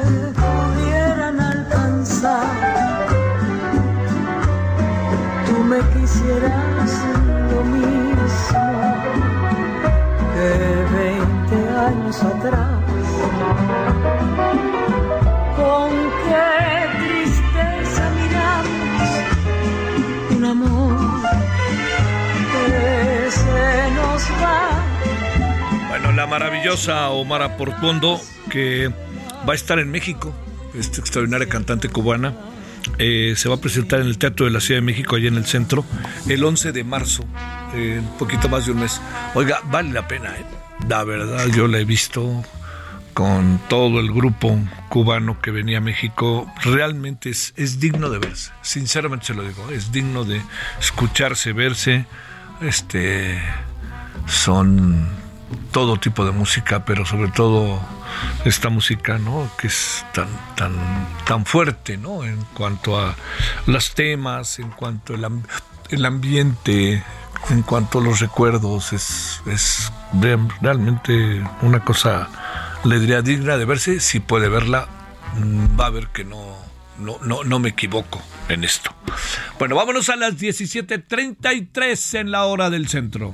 [26.68, 28.92] maravillosa Omar Portuondo, que
[29.48, 30.34] va a estar en México,
[30.78, 32.34] esta extraordinaria cantante cubana,
[32.98, 35.36] eh, se va a presentar en el Teatro de la Ciudad de México, allá en
[35.36, 35.86] el centro,
[36.28, 37.24] el 11 de marzo,
[37.74, 39.00] eh, un poquito más de un mes.
[39.34, 40.46] Oiga, vale la pena, ¿eh?
[40.90, 42.44] La verdad, yo la he visto
[43.14, 48.52] con todo el grupo cubano que venía a México, realmente es, es digno de verse,
[48.62, 50.42] sinceramente se lo digo, es digno de
[50.82, 52.06] escucharse, verse,
[52.62, 53.42] este,
[54.28, 55.27] son
[55.72, 57.80] todo tipo de música, pero sobre todo
[58.46, 59.50] esta música, ¿no?
[59.58, 60.74] Que es tan, tan,
[61.26, 62.24] tan fuerte, ¿no?
[62.24, 63.16] En cuanto a
[63.66, 65.44] los temas, en cuanto al
[65.90, 67.04] el ambiente,
[67.50, 69.92] en cuanto a los recuerdos, es, es
[70.62, 72.30] realmente una cosa,
[72.84, 74.00] le diría, digna de verse.
[74.00, 74.88] Si puede verla,
[75.80, 76.58] va a ver que no,
[77.00, 78.92] no, no, no me equivoco en esto.
[79.60, 83.34] Bueno, vámonos a las 17:33 en la hora del centro.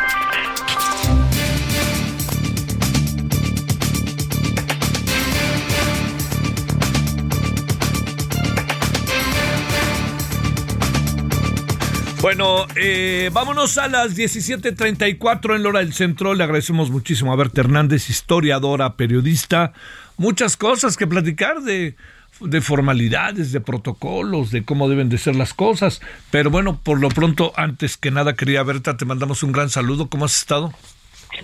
[12.21, 16.35] Bueno, eh, vámonos a las 17.34 en la hora del centro.
[16.35, 19.73] Le agradecemos muchísimo a Berta Hernández, historiadora, periodista.
[20.17, 21.95] Muchas cosas que platicar de,
[22.39, 25.99] de formalidades, de protocolos, de cómo deben de ser las cosas.
[26.29, 30.07] Pero bueno, por lo pronto, antes que nada, quería Berta, te mandamos un gran saludo.
[30.07, 30.75] ¿Cómo has estado?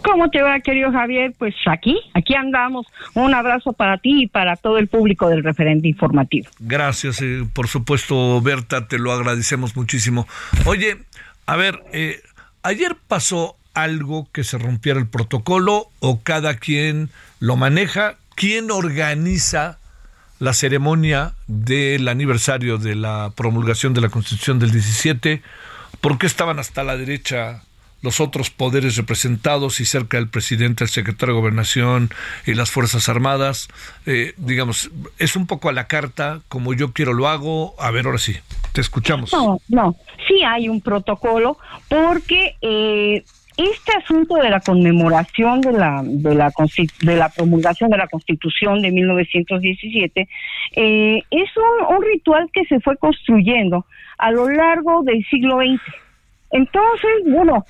[0.03, 1.33] ¿Cómo te va, querido Javier?
[1.37, 2.87] Pues aquí, aquí andamos.
[3.13, 6.49] Un abrazo para ti y para todo el público del referente informativo.
[6.59, 10.27] Gracias, eh, por supuesto, Berta, te lo agradecemos muchísimo.
[10.65, 10.97] Oye,
[11.45, 12.21] a ver, eh,
[12.63, 18.15] ayer pasó algo que se rompiera el protocolo o cada quien lo maneja.
[18.35, 19.77] ¿Quién organiza
[20.39, 25.41] la ceremonia del aniversario de la promulgación de la Constitución del 17?
[26.01, 27.63] ¿Por qué estaban hasta la derecha
[28.01, 32.09] los otros poderes representados y cerca del presidente, el secretario de Gobernación
[32.45, 33.67] y las Fuerzas Armadas.
[34.05, 37.73] Eh, digamos, es un poco a la carta, como yo quiero lo hago.
[37.79, 38.35] A ver, ahora sí,
[38.73, 39.33] te escuchamos.
[39.33, 39.95] No, no,
[40.27, 41.57] sí hay un protocolo
[41.89, 43.23] porque eh,
[43.57, 46.53] este asunto de la conmemoración de la, de la,
[47.01, 50.29] de la promulgación de la Constitución de 1917
[50.75, 53.85] eh, es un, un ritual que se fue construyendo
[54.19, 55.81] a lo largo del siglo XX
[56.51, 57.65] entonces, bueno,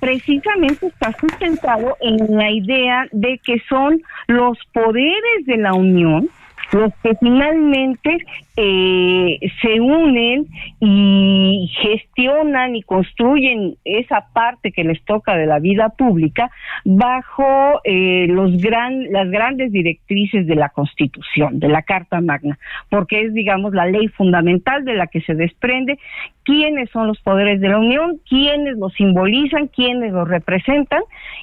[0.00, 6.28] precisamente está sustentado en la idea de que son los poderes de la Unión
[6.72, 8.18] los que finalmente
[8.56, 10.46] eh, se unen
[10.80, 16.50] y gestionan y construyen esa parte que les toca de la vida pública
[16.84, 22.58] bajo eh, los gran, las grandes directrices de la Constitución, de la Carta Magna,
[22.88, 25.98] porque es, digamos, la ley fundamental de la que se desprende
[26.44, 31.02] quiénes son los poderes de la Unión, quiénes los simbolizan, quiénes los representan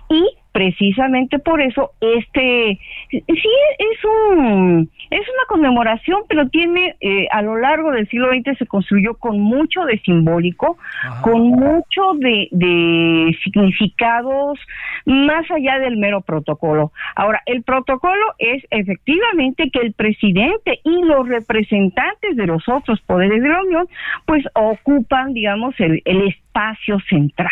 [0.09, 0.25] y
[0.59, 2.77] precisamente por eso este
[3.09, 8.57] sí es un es una conmemoración pero tiene eh, a lo largo del siglo XX
[8.57, 10.77] se construyó con mucho de simbólico
[11.21, 14.59] con mucho de, de significados
[15.05, 16.91] más allá del mero protocolo.
[17.15, 23.41] Ahora el protocolo es efectivamente que el presidente y los representantes de los otros poderes
[23.41, 23.87] de la Unión
[24.25, 27.47] pues ocupan digamos el, el espacio central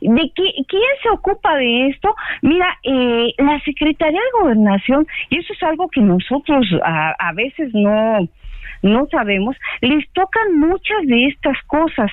[0.00, 2.14] ¿De qué, quién se ocupa de esto?
[2.42, 7.70] Mira, eh, la Secretaría de Gobernación, y eso es algo que nosotros a, a veces
[7.74, 8.28] no
[8.82, 12.10] no sabemos, les tocan muchas de estas cosas.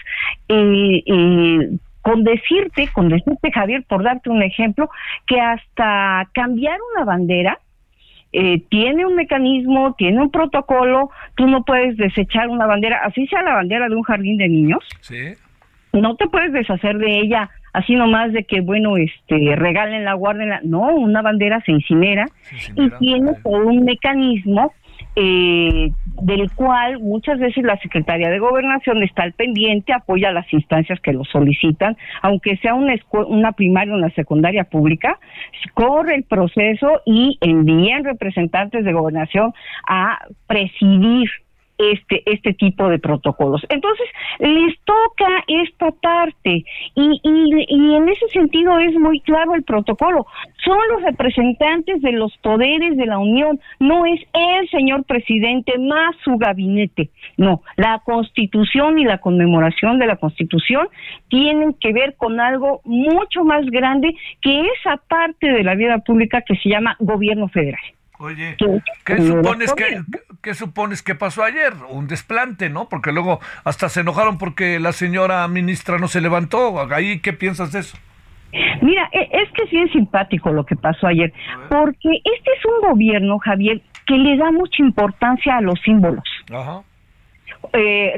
[0.47, 1.69] Eh, eh,
[2.01, 4.89] con decirte, con decirte Javier, por darte un ejemplo,
[5.27, 7.59] que hasta cambiar una bandera,
[8.33, 13.43] eh, tiene un mecanismo, tiene un protocolo, tú no puedes desechar una bandera, así sea
[13.43, 14.79] la bandera de un jardín de niños.
[15.01, 15.33] Sí.
[15.93, 20.61] No te puedes deshacer de ella así nomás de que, bueno, este, regalen la guardia.
[20.63, 22.25] No, una bandera se incinera,
[22.75, 24.73] y tiene todo un mecanismo
[25.15, 30.51] eh, del cual muchas veces la Secretaría de Gobernación está al pendiente, apoya a las
[30.53, 32.95] instancias que lo solicitan, aunque sea una,
[33.27, 35.19] una primaria o una secundaria pública,
[35.73, 39.53] corre el proceso y envían representantes de gobernación
[39.87, 41.29] a presidir
[41.93, 43.65] este, este tipo de protocolos.
[43.69, 44.07] Entonces,
[44.39, 46.65] les toca esta parte
[46.95, 50.25] y, y, y en ese sentido es muy claro el protocolo.
[50.63, 56.15] Son los representantes de los poderes de la Unión, no es el señor presidente más
[56.23, 57.09] su gabinete.
[57.37, 60.87] No, la constitución y la conmemoración de la constitución
[61.29, 66.41] tienen que ver con algo mucho más grande que esa parte de la vida pública
[66.41, 67.81] que se llama gobierno federal.
[68.21, 68.55] Oye,
[69.03, 70.01] ¿qué supones que,
[70.43, 71.73] ¿qué supones que pasó ayer?
[71.89, 72.87] Un desplante, ¿no?
[72.87, 76.79] Porque luego hasta se enojaron porque la señora ministra no se levantó.
[76.93, 77.97] ¿Ahí qué piensas de eso?
[78.81, 81.33] Mira, e, es que sí es simpático lo que pasó ayer,
[81.69, 86.23] porque este es un gobierno, Javier, que le da mucha importancia a los símbolos.
[86.51, 86.83] Ajá.
[87.73, 88.13] Eh,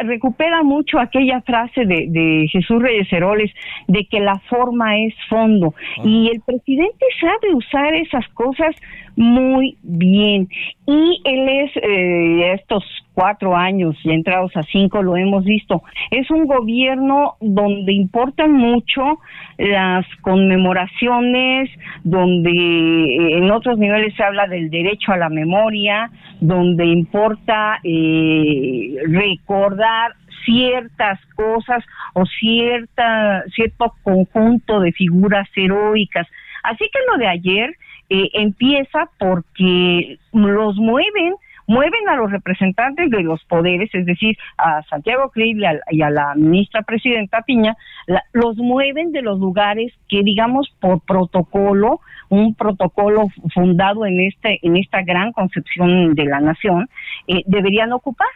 [0.00, 3.50] recupera mucho aquella frase de, de, Jesús Reyes Heroles
[3.86, 8.74] de que la forma es fondo y el presidente sabe usar esas cosas
[9.16, 10.48] muy bien.
[10.86, 16.30] Y él es, eh, estos cuatro años y entrados a cinco, lo hemos visto, es
[16.30, 19.18] un gobierno donde importan mucho
[19.58, 21.70] las conmemoraciones,
[22.02, 28.96] donde eh, en otros niveles se habla del derecho a la memoria, donde importa eh,
[29.06, 30.12] recordar
[30.44, 36.26] ciertas cosas o cierta, cierto conjunto de figuras heroicas.
[36.62, 37.76] Así que lo de ayer
[38.10, 41.34] eh, empieza porque los mueven
[41.70, 46.34] mueven a los representantes de los poderes, es decir, a Santiago Krill y a, la
[46.34, 47.76] ministra presidenta Piña,
[48.32, 54.76] los mueven de los lugares que, digamos, por protocolo, un protocolo fundado en este, en
[54.76, 56.88] esta gran concepción de la nación,
[57.28, 58.26] eh, deberían ocupar.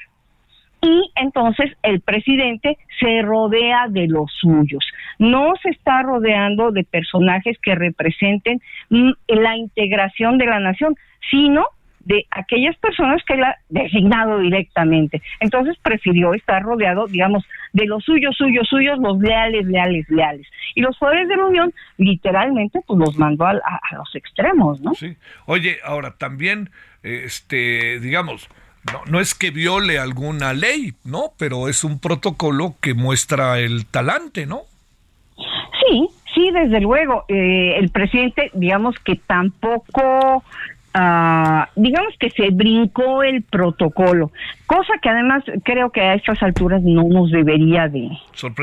[0.85, 4.85] Y entonces el presidente se rodea de los suyos.
[5.19, 8.61] No se está rodeando de personajes que representen
[8.91, 10.95] mm, la integración de la nación,
[11.31, 11.69] sino
[12.01, 15.23] de aquellas personas que él ha designado directamente.
[15.41, 20.47] Entonces prefirió estar rodeado, digamos, de los suyos, suyos, suyos, los leales, leales, leales.
[20.75, 24.93] Y los poderes de la Unión, literalmente, pues los mandó a, a los extremos, ¿no?
[24.93, 25.17] Sí.
[25.47, 26.69] Oye, ahora también,
[27.03, 28.51] este, digamos,
[28.93, 31.33] no, no es que viole alguna ley, ¿no?
[31.39, 34.63] Pero es un protocolo que muestra el talante, ¿no?
[35.37, 37.25] Sí, sí, desde luego.
[37.29, 40.45] Eh, el presidente, digamos que tampoco
[40.97, 44.31] Ah, digamos que se brincó el protocolo,
[44.65, 48.11] cosa que además creo que a estas alturas no nos debería de,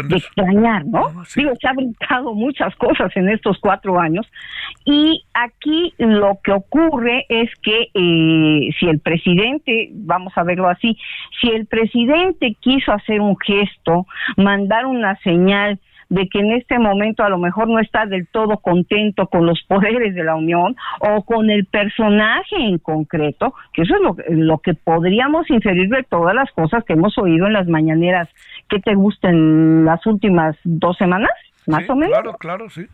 [0.09, 1.07] extrañar, ¿no?
[1.07, 4.25] Ah, Digo, se ha brincado muchas cosas en estos cuatro años
[4.85, 10.97] y aquí lo que ocurre es que eh, si el presidente, vamos a verlo así,
[11.41, 14.07] si el presidente quiso hacer un gesto,
[14.37, 15.79] mandar una señal,
[16.11, 19.63] de que en este momento a lo mejor no está del todo contento con los
[19.67, 24.57] poderes de la Unión o con el personaje en concreto, que eso es lo, lo
[24.57, 28.27] que podríamos inferir de todas las cosas que hemos oído en las mañaneras
[28.69, 31.31] que te gusten las últimas dos semanas,
[31.65, 32.11] más o menos.
[32.11, 32.85] Claro, claro, sí.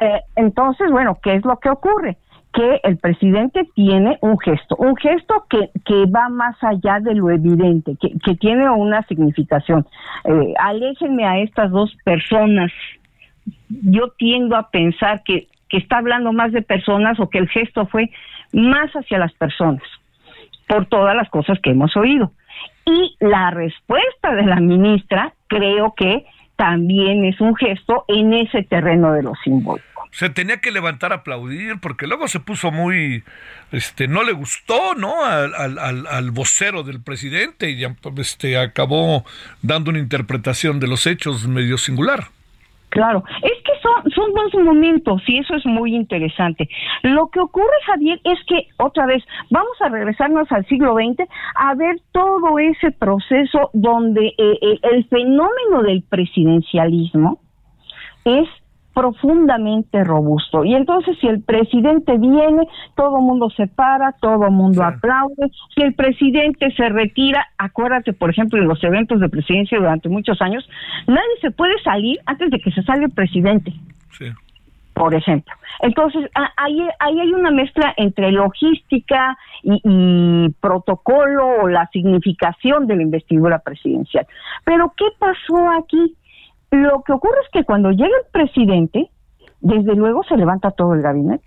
[0.00, 2.16] Eh, entonces, bueno, ¿qué es lo que ocurre?
[2.52, 7.30] Que el presidente tiene un gesto, un gesto que, que va más allá de lo
[7.30, 9.86] evidente, que, que tiene una significación.
[10.24, 12.72] Eh, aléjenme a estas dos personas.
[13.68, 17.86] Yo tiendo a pensar que, que está hablando más de personas o que el gesto
[17.86, 18.10] fue
[18.52, 19.82] más hacia las personas,
[20.66, 22.32] por todas las cosas que hemos oído.
[22.86, 26.24] Y la respuesta de la ministra creo que
[26.56, 31.16] también es un gesto en ese terreno de lo simbólico se tenía que levantar a
[31.16, 33.24] aplaudir porque luego se puso muy,
[33.72, 35.24] este, no le gustó, ¿no?
[35.24, 37.84] Al, al, al vocero del presidente y
[38.18, 39.24] este, acabó
[39.62, 42.28] dando una interpretación de los hechos medio singular.
[42.90, 46.68] Claro, es que son, son dos momentos y eso es muy interesante.
[47.02, 51.74] Lo que ocurre, Javier, es que otra vez vamos a regresarnos al siglo XX a
[51.74, 57.40] ver todo ese proceso donde eh, eh, el fenómeno del presidencialismo
[58.24, 58.48] es
[58.98, 60.64] profundamente robusto.
[60.64, 65.52] Y entonces si el presidente viene, todo el mundo se para, todo el mundo aplaude.
[65.72, 70.42] Si el presidente se retira, acuérdate, por ejemplo, de los eventos de presidencia durante muchos
[70.42, 70.68] años,
[71.06, 73.72] nadie se puede salir antes de que se salga el presidente.
[74.94, 75.54] Por ejemplo.
[75.80, 82.96] Entonces, ahí, ahí hay una mezcla entre logística y, y protocolo o la significación de
[82.96, 84.26] la investidura presidencial.
[84.64, 86.16] Pero, ¿qué pasó aquí?
[86.70, 89.10] Lo que ocurre es que cuando llega el presidente,
[89.60, 91.44] desde luego se levanta todo el gabinete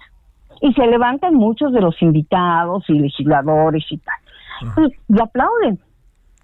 [0.62, 4.88] y se levantan muchos de los invitados y legisladores y tal.
[5.10, 5.80] Y, aplauden.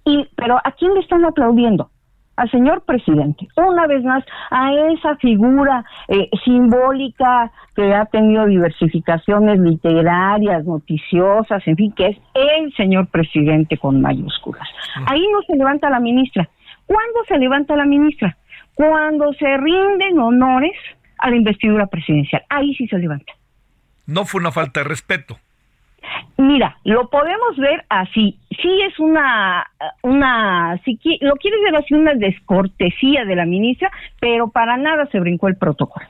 [0.04, 1.90] Y, pero ¿a quién le están aplaudiendo?
[2.36, 3.48] Al señor presidente.
[3.56, 11.76] Una vez más, a esa figura eh, simbólica que ha tenido diversificaciones literarias, noticiosas, en
[11.76, 14.68] fin, que es el señor presidente con mayúsculas.
[15.06, 16.48] Ahí no se levanta la ministra.
[16.86, 18.36] ¿Cuándo se levanta la ministra?
[18.78, 20.76] Cuando se rinden honores
[21.18, 22.44] a la investidura presidencial.
[22.48, 23.32] Ahí sí se levanta.
[24.06, 25.36] No fue una falta de respeto.
[26.36, 28.38] Mira, lo podemos ver así.
[28.50, 29.68] Sí es una,
[30.02, 35.18] una, si lo quieres ver así, una descortesía de la ministra, pero para nada se
[35.18, 36.06] brincó el protocolo.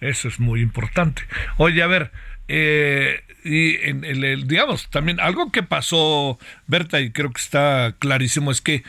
[0.00, 1.22] Eso es muy importante.
[1.56, 2.12] Oye, a ver,
[2.46, 8.52] eh, y en el, digamos, también algo que pasó, Berta, y creo que está clarísimo,
[8.52, 8.84] es que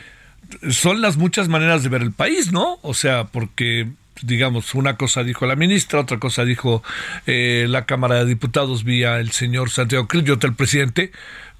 [0.70, 2.78] son las muchas maneras de ver el país, ¿no?
[2.82, 3.88] O sea, porque
[4.22, 6.82] digamos, una cosa dijo la ministra, otra cosa dijo
[7.26, 11.12] eh, la Cámara de Diputados vía el señor Santiago Krill, el presidente,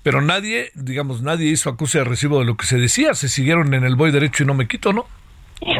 [0.03, 3.74] pero nadie, digamos, nadie hizo acuse de recibo de lo que se decía, se siguieron
[3.74, 5.07] en el voy derecho y no me quito, ¿no?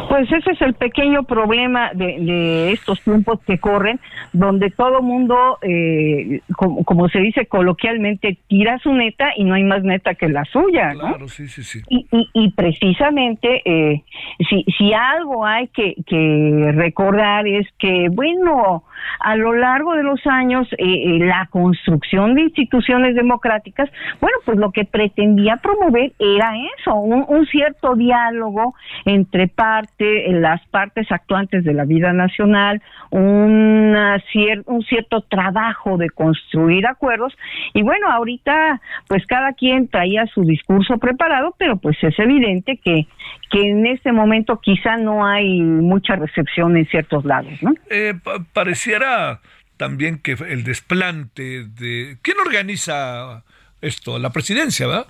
[0.09, 3.99] Pues ese es el pequeño problema de, estos tiempos que corren,
[4.33, 9.83] donde todo mundo, eh, como, se dice coloquialmente, tira su neta y no hay más
[9.83, 10.99] neta que la suya, ¿no?
[10.99, 11.81] Claro, sí, sí, sí.
[11.89, 14.03] Y, y, precisamente, eh,
[14.49, 18.83] si, si algo hay que, que recordar es que, bueno,
[19.19, 24.57] a lo largo de los años, eh, eh, la construcción de instituciones democráticas, bueno, pues
[24.57, 28.73] lo que pretendía promover era eso, un, cierto diálogo
[29.05, 34.21] entre parte, las partes actuantes de la vida nacional, una
[34.65, 37.33] un cierto trabajo de construir acuerdos
[37.73, 43.07] y bueno, ahorita pues cada quien traía su discurso preparado, pero pues es evidente que,
[43.51, 47.73] que en este momento quizá no hay mucha recepción en ciertos lados, ¿no?
[47.89, 48.13] Eh,
[48.53, 49.41] pareciera
[49.77, 52.17] también que el desplante de...
[52.21, 53.43] ¿Quién organiza
[53.81, 54.19] esto?
[54.19, 55.07] La presidencia, ¿verdad?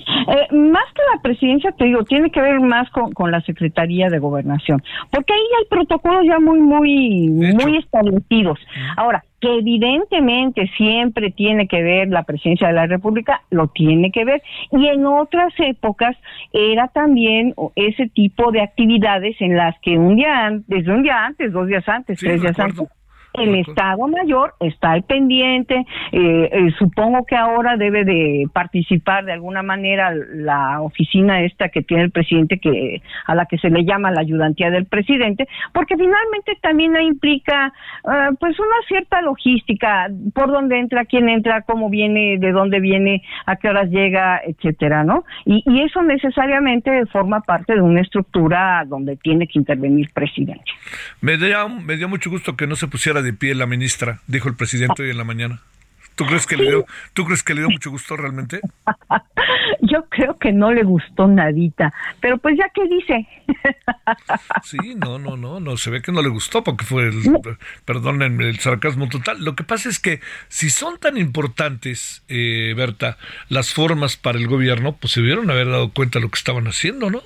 [0.00, 4.18] Eh, más que la presidencia, te digo, tiene que ver más con, la Secretaría de
[4.18, 8.58] Gobernación, porque ahí hay protocolos ya muy, muy, muy establecidos.
[8.96, 14.24] Ahora, que evidentemente siempre tiene que ver la presidencia de la República, lo tiene que
[14.24, 14.42] ver.
[14.72, 16.16] Y en otras épocas
[16.52, 21.52] era también ese tipo de actividades en las que un día desde un día antes,
[21.52, 22.88] dos días antes, tres días antes,
[23.34, 25.74] el Estado Mayor está al pendiente,
[26.12, 31.82] eh, eh, supongo que ahora debe de participar de alguna manera la oficina esta que
[31.82, 35.96] tiene el presidente, que a la que se le llama la ayudantía del presidente, porque
[35.96, 37.72] finalmente también implica
[38.04, 43.22] eh, pues una cierta logística, por dónde entra, quién entra, cómo viene, de dónde viene,
[43.46, 45.24] a qué horas llega, etcétera, ¿no?
[45.44, 50.64] Y, y eso necesariamente forma parte de una estructura donde tiene que intervenir el presidente.
[51.20, 54.48] Me dio, me dio mucho gusto que no se pusiera de pie la ministra, dijo
[54.48, 55.60] el presidente hoy en la mañana.
[56.20, 58.60] ¿Tú crees que le dio, ¿tú crees que le dio mucho gusto realmente?
[59.80, 63.26] Yo creo que no le gustó nadita, pero pues ya que dice.
[64.64, 67.22] Sí, no, no, no, no, se ve que no le gustó porque fue el,
[67.84, 69.42] perdonen el sarcasmo total.
[69.42, 73.16] Lo que pasa es que si son tan importantes, eh, Berta,
[73.48, 76.66] las formas para el gobierno, pues se hubieran haber dado cuenta de lo que estaban
[76.66, 77.22] haciendo, ¿no?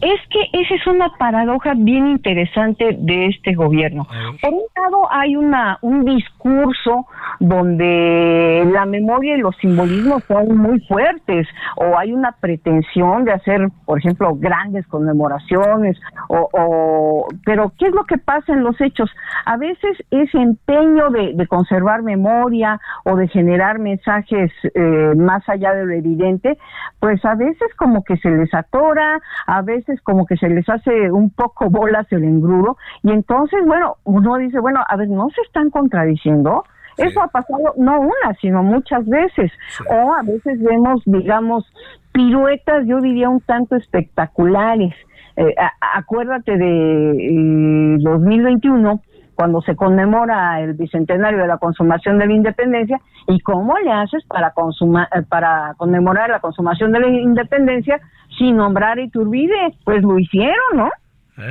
[0.00, 4.06] Es que esa es una paradoja bien interesante de este gobierno.
[4.40, 7.06] Por un lado hay una un discurso
[7.40, 13.68] donde la memoria y los simbolismos son muy fuertes o hay una pretensión de hacer,
[13.84, 19.10] por ejemplo, grandes conmemoraciones o, pero ¿qué es lo que pasa en los hechos?
[19.46, 25.86] A veces ese empeño de, conservar memoria o de generar mensajes eh, más allá de
[25.86, 26.58] lo evidente,
[27.00, 31.10] pues a veces como que se les atora, a veces como que se les hace
[31.10, 35.40] un poco bolas el engrudo y entonces, bueno, uno dice, bueno, a ver, no se
[35.42, 36.64] están contradiciendo.
[36.96, 39.52] Eso ha pasado no una, sino muchas veces.
[39.88, 41.64] O a veces vemos, digamos,
[42.12, 44.94] piruetas, yo diría un tanto espectaculares.
[45.36, 45.54] Eh,
[45.94, 49.07] acuérdate de 2021 eh,
[49.38, 54.24] cuando se conmemora el bicentenario de la consumación de la independencia y cómo le haces
[54.26, 58.00] para consumar eh, para conmemorar la consumación de la independencia
[58.36, 60.90] sin nombrar a Iturbide, pues lo hicieron, ¿no?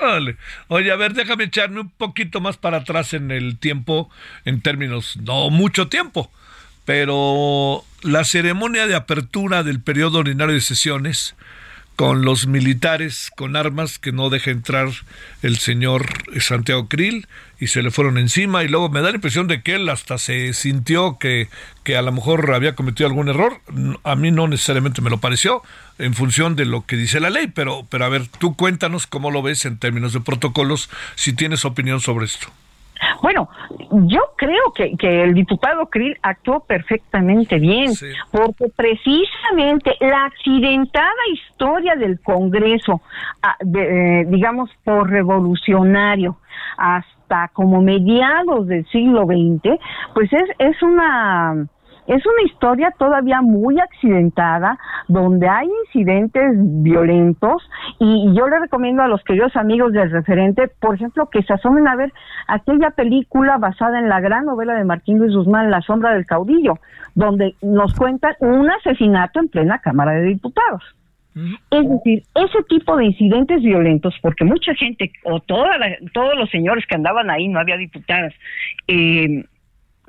[0.00, 0.36] Vale.
[0.68, 4.08] Oye, a ver, déjame echarme un poquito más para atrás en el tiempo,
[4.44, 6.30] en términos, no mucho tiempo,
[6.84, 11.34] pero la ceremonia de apertura del periodo ordinario de sesiones
[11.96, 14.88] con los militares con armas que no deja entrar
[15.42, 16.06] el señor
[16.40, 17.28] Santiago Krill
[17.60, 20.18] y se le fueron encima y luego me da la impresión de que él hasta
[20.18, 21.48] se sintió que,
[21.84, 23.60] que a lo mejor había cometido algún error.
[24.04, 25.62] A mí no necesariamente me lo pareció
[25.98, 29.30] en función de lo que dice la ley, pero, pero a ver, tú cuéntanos cómo
[29.30, 32.48] lo ves en términos de protocolos, si tienes opinión sobre esto.
[33.22, 33.48] Bueno,
[33.90, 37.92] yo creo que, que el diputado Krill actuó perfectamente bien,
[38.30, 43.00] porque precisamente la accidentada historia del Congreso,
[43.42, 46.36] ah, eh, digamos, por revolucionario,
[46.76, 49.78] hasta como mediados del siglo XX,
[50.14, 51.66] pues es, es una
[52.06, 54.78] es una historia todavía muy accidentada,
[55.08, 57.62] donde hay incidentes violentos
[57.98, 61.86] y yo le recomiendo a los queridos amigos del referente, por ejemplo, que se asomen
[61.86, 62.12] a ver
[62.48, 66.78] aquella película basada en la gran novela de Martín Luis Guzmán, La sombra del caudillo,
[67.14, 70.82] donde nos cuentan un asesinato en plena Cámara de Diputados.
[71.70, 75.70] Es decir, ese tipo de incidentes violentos, porque mucha gente, o toda
[76.12, 78.34] todos los señores que andaban ahí, no había diputadas,
[78.86, 79.44] eh,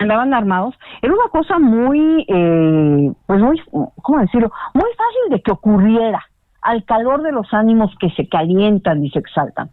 [0.04, 3.62] andaban armados, era una cosa muy, eh, pues muy,
[4.02, 4.52] ¿cómo decirlo?
[4.74, 6.22] Muy fácil de que ocurriera
[6.62, 9.70] al calor de los ánimos que se calientan y se exaltan.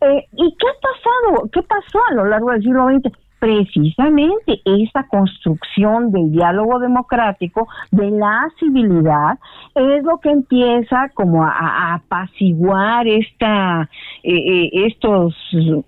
[0.00, 1.48] Eh, ¿Y qué ha pasado?
[1.50, 3.23] ¿Qué pasó a lo largo del siglo XX?
[3.44, 9.38] Precisamente esa construcción del diálogo democrático, de la civilidad,
[9.74, 13.90] es lo que empieza como a, apaciguar esta,
[14.22, 15.34] eh, eh, estos,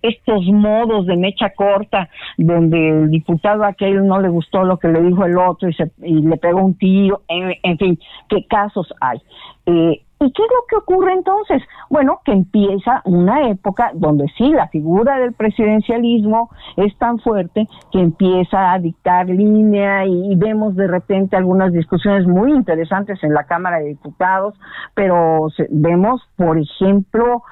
[0.02, 5.00] estos modos de mecha corta, donde el diputado aquel no le gustó lo que le
[5.00, 7.98] dijo el otro y, se, y le pegó un tiro, en, fin,
[8.28, 9.18] qué casos hay.
[9.64, 11.62] Eh, ¿Y qué es lo que ocurre entonces?
[11.90, 18.00] Bueno, que empieza una época donde sí, la figura del presidencialismo es tan fuerte que
[18.00, 23.78] empieza a dictar línea y, vemos de repente algunas discusiones muy interesantes en la Cámara
[23.78, 24.54] de Diputados,
[24.94, 27.42] pero vemos, por ejemplo,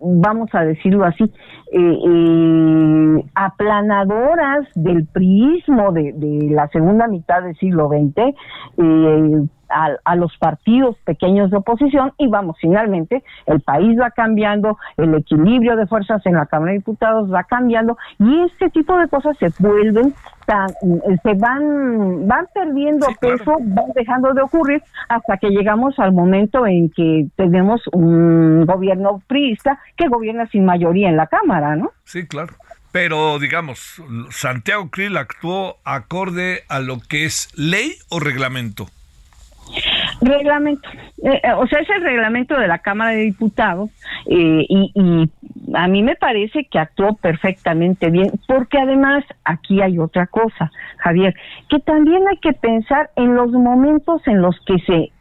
[0.00, 1.24] vamos a decirlo así,
[1.72, 8.34] eh, eh, aplanadoras del priismo de, de, la segunda mitad del siglo XX,
[8.78, 15.14] eh, a, los partidos pequeños de oposición y vamos, finalmente el país va cambiando, el
[15.14, 19.36] equilibrio de fuerzas en la Cámara de Diputados va cambiando y este tipo de cosas
[19.38, 20.14] se vuelven
[21.22, 26.90] se van, van perdiendo peso, van dejando de ocurrir hasta que llegamos al momento en
[26.90, 31.92] que tenemos un gobierno priista que gobierna sin mayoría en la Cámara, ¿no?
[32.04, 32.54] Sí, claro.
[32.92, 38.86] Pero digamos, Santiago Krill actuó acorde a lo que es ley o reglamento.
[40.20, 40.88] Reglamento,
[41.22, 43.90] eh, eh, o sea, es el reglamento de la Cámara de Diputados
[44.26, 45.30] eh, y, y,
[45.74, 51.34] a mí me parece que actuó perfectamente bien, porque además aquí hay otra cosa, Javier,
[51.68, 55.12] que también hay que pensar en los momentos en los que se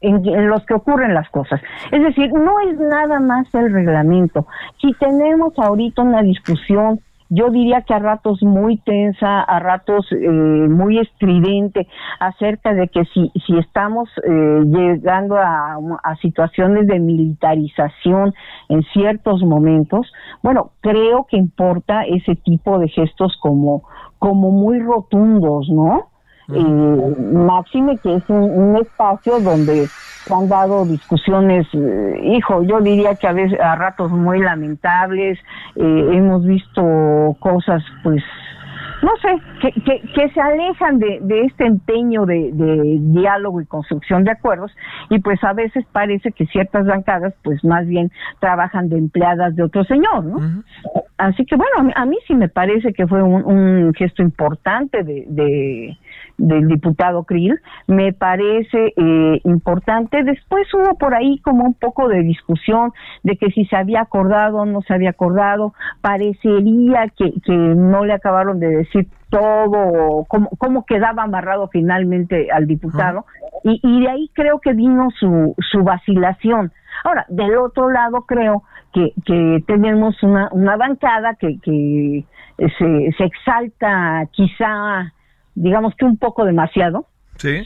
[0.00, 1.60] en, en, los que ocurren las cosas.
[1.90, 4.46] Es decir, no es nada más el reglamento.
[4.80, 7.00] Si tenemos ahorita una discusión
[7.34, 11.88] yo diría que a ratos muy tensa, a ratos eh, muy estridente,
[12.20, 18.34] acerca de que si, si estamos eh, llegando a, a, situaciones de militarización
[18.68, 20.12] en ciertos momentos,
[20.42, 23.82] bueno, creo que importa ese tipo de gestos como,
[24.18, 26.10] como muy rotundos, ¿no?
[26.52, 29.88] Eh, máxime que es un, un, espacio donde
[30.26, 35.38] se han dado discusiones, eh, hijo, yo diría que a veces a ratos muy lamentables,
[35.76, 38.22] eh, hemos visto cosas pues
[39.02, 43.66] no sé, que, que, que se alejan de, de este empeño de, de, diálogo y
[43.66, 44.72] construcción de acuerdos
[45.10, 49.62] y pues a veces parece que ciertas bancadas pues más bien trabajan de empleadas de
[49.62, 50.36] otro señor, ¿no?
[50.36, 50.64] Uh -huh.
[51.16, 54.22] Así que bueno, a mí, a mí, sí me parece que fue un, un gesto
[54.22, 55.96] importante de, de
[56.36, 60.24] del diputado Krill, me parece eh, importante.
[60.24, 62.92] Después hubo por ahí como un poco de discusión
[63.22, 68.04] de que si se había acordado o no se había acordado, parecería que, que no
[68.04, 73.26] le acabaron de decir todo, cómo, cómo quedaba amarrado finalmente al diputado,
[73.62, 76.72] y, y de ahí creo que vino su, su vacilación.
[77.02, 78.62] Ahora, del otro lado creo
[78.92, 82.24] que, que tenemos una, una bancada que, que
[82.56, 85.12] se, se exalta quizá
[85.54, 87.06] digamos que un poco demasiado.
[87.36, 87.64] Sí.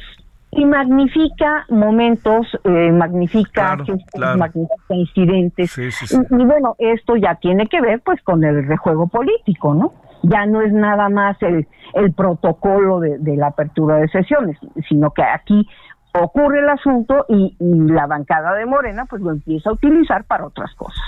[0.51, 4.39] Y magnifica momentos, eh, magnifica, claro, claro.
[4.39, 5.71] magnifica incidentes.
[5.71, 6.17] Sí, sí, sí.
[6.17, 9.93] Y, y, bueno, esto ya tiene que ver pues con el rejuego político, ¿no?
[10.31, 14.59] Ya no es nada más el, el protocolo de, de, la apertura de sesiones,
[14.89, 15.67] sino que aquí
[16.13, 20.47] ocurre el asunto y, y la bancada de Morena pues lo empieza a utilizar para
[20.47, 21.03] otras cosas.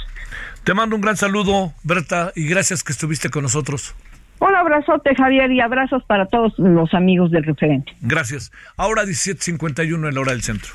[0.64, 3.94] Te mando un gran saludo, Berta, y gracias que estuviste con nosotros.
[4.40, 7.92] Un abrazote, Javier, y abrazos para todos los amigos del referente.
[8.00, 8.50] Gracias.
[8.76, 10.72] Ahora 17.51 en la hora del centro.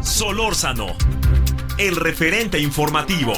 [0.00, 0.86] Solórzano,
[1.78, 3.32] el referente informativo.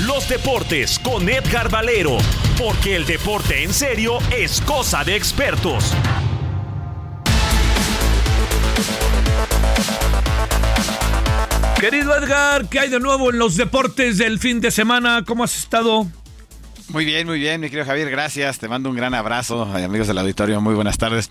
[0.00, 2.16] Los deportes con Edgar Valero,
[2.58, 5.92] porque el deporte en serio es cosa de expertos.
[11.78, 15.24] Querido Edgar, ¿qué hay de nuevo en los deportes del fin de semana?
[15.26, 16.06] ¿Cómo has estado?
[16.90, 18.58] Muy bien, muy bien, mi querido Javier, gracias.
[18.58, 21.28] Te mando un gran abrazo, amigos del auditorio, muy buenas tardes.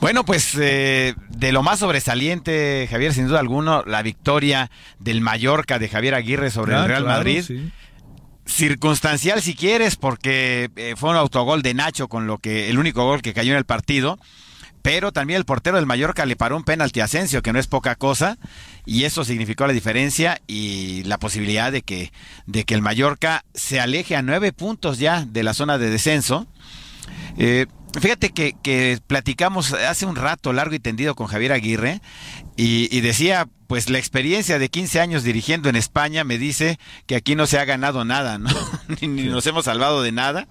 [0.00, 5.78] Bueno, pues eh, de lo más sobresaliente, Javier, sin duda alguno, la victoria del Mallorca
[5.78, 7.44] de Javier Aguirre sobre Ah, el Real claro, Madrid.
[7.46, 7.70] sí.
[8.46, 13.04] Circunstancial si quieres, porque eh, fue un autogol de Nacho con lo que el único
[13.04, 14.18] gol que cayó en el partido.
[14.82, 17.66] Pero también el portero del Mallorca le paró un penalti a Asensio, que no es
[17.66, 18.38] poca cosa,
[18.84, 22.12] y eso significó la diferencia y la posibilidad de que,
[22.46, 26.46] de que el Mallorca se aleje a nueve puntos ya de la zona de descenso.
[27.36, 27.66] Eh,
[28.00, 32.00] fíjate que, platicamos hace un rato largo y tendido con Javier Aguirre
[32.56, 37.34] y, decía, pues la experiencia de 15 años dirigiendo en España me dice que aquí
[37.34, 38.50] no se ha ganado nada, ¿no?
[39.00, 40.48] ni, ni nos hemos salvado de nada.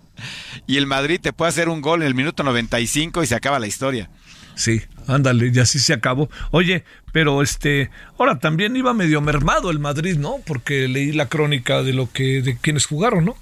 [0.68, 3.60] Y el Madrid te puede hacer un gol en el minuto 95 y se acaba
[3.60, 4.10] la historia.
[4.56, 6.30] Sí, ándale, y así se acabó.
[6.52, 10.38] Oye, pero este, ahora también iba medio mermado el Madrid, ¿no?
[10.46, 13.36] Porque leí la crónica de lo que, de quienes jugaron, ¿no?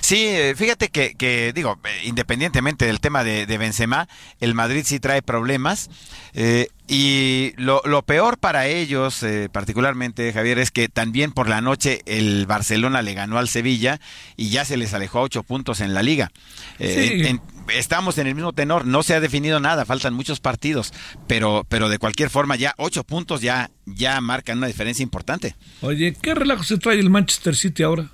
[0.00, 4.08] Sí, fíjate que, que, digo, independientemente del tema de, de Benzema,
[4.40, 5.90] el Madrid sí trae problemas.
[6.34, 11.62] Eh, y lo, lo, peor para ellos, eh, particularmente, Javier, es que también por la
[11.62, 14.00] noche el Barcelona le ganó al Sevilla
[14.36, 16.30] y ya se les alejó a ocho puntos en la liga.
[16.78, 17.26] Eh, sí.
[17.26, 17.40] en,
[17.72, 20.92] estamos en el mismo tenor, no se ha definido nada, faltan muchos partidos,
[21.26, 25.56] pero, pero de cualquier forma ya ocho puntos ya, ya marcan una diferencia importante.
[25.80, 28.10] Oye, ¿qué relajo se trae el Manchester City ahora?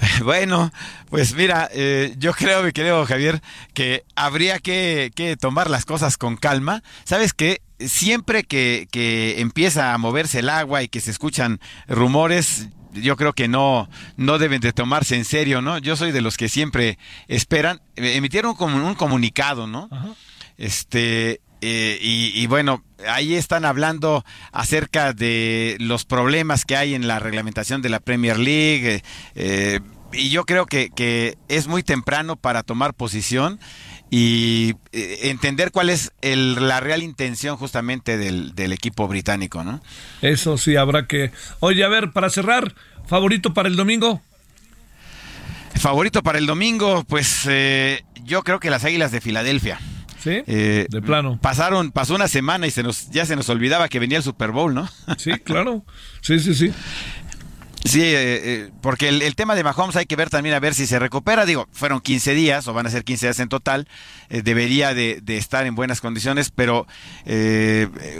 [0.24, 0.72] Bueno,
[1.10, 3.42] pues mira, eh, yo creo, mi querido Javier,
[3.74, 6.82] que habría que, que tomar las cosas con calma.
[7.04, 7.62] ¿Sabes qué?
[7.78, 13.34] Siempre que, que, empieza a moverse el agua y que se escuchan rumores, yo creo
[13.34, 15.78] que no, no deben de tomarse en serio, ¿no?
[15.78, 17.82] Yo soy de los que siempre esperan.
[17.96, 19.88] Emitieron como un comunicado, ¿no?
[19.90, 20.14] Ajá.
[20.58, 27.08] Este, eh, y, y, bueno, ahí están hablando acerca de los problemas que hay en
[27.08, 29.02] la reglamentación de la Premier League.
[29.34, 29.80] Eh,
[30.12, 33.58] y yo creo que, que es muy temprano para tomar posición
[34.10, 39.82] y eh, entender cuál es el, la real intención justamente del, del, equipo británico, ¿no?
[40.22, 41.32] Eso sí, habrá que...
[41.60, 42.74] Oye, a ver, para cerrar,
[43.06, 44.22] ¿favorito para el domingo?
[45.74, 49.80] Favorito para el domingo, pues eh, yo creo que las Águilas de Filadelfia.
[50.18, 50.42] ¿Sí?
[50.46, 51.38] Eh, de plano.
[51.40, 54.50] Pasaron, pasó una semana y se nos, ya se nos olvidaba que venía el Super
[54.50, 54.88] Bowl, ¿no?
[55.18, 55.84] Sí, claro.
[56.20, 56.72] Sí, sí, sí.
[57.86, 60.86] Sí, eh, eh, porque el, tema de Mahomes hay que ver también a ver si
[60.86, 61.46] se recupera.
[61.46, 63.86] Digo, fueron 15 días o van a ser 15 días en total.
[64.28, 66.86] Eh, debería de, estar en buenas condiciones, pero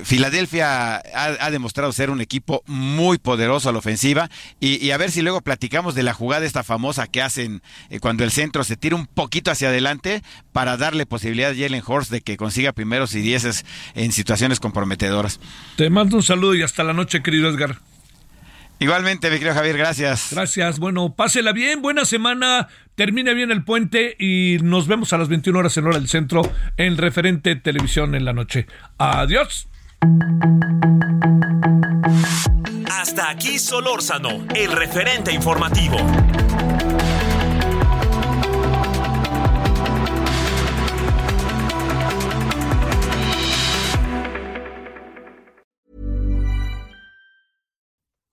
[0.05, 4.31] Filadelfia ha, demostrado ser un equipo muy poderoso a la ofensiva.
[4.61, 7.61] Y, a ver si luego platicamos de la jugada esta famosa que hacen
[8.01, 12.11] cuando el centro se tira un poquito hacia adelante para darle posibilidad a Jalen Horst
[12.13, 13.65] de que consiga primeros y dieces
[13.95, 15.41] en situaciones comprometedoras.
[15.77, 17.81] Te mando un saludo y hasta la noche, querido Edgar.
[18.79, 20.29] Igualmente, mi querido Javier, gracias.
[20.33, 20.79] Gracias.
[20.79, 25.59] Bueno, pásela bien, buena semana, termine bien el puente y nos vemos a las 21
[25.59, 26.43] horas en hora del centro
[26.77, 28.67] en referente televisión en la noche.
[28.99, 29.69] Adiós.
[32.91, 35.97] Hasta aquí Solórzano, el referente informativo.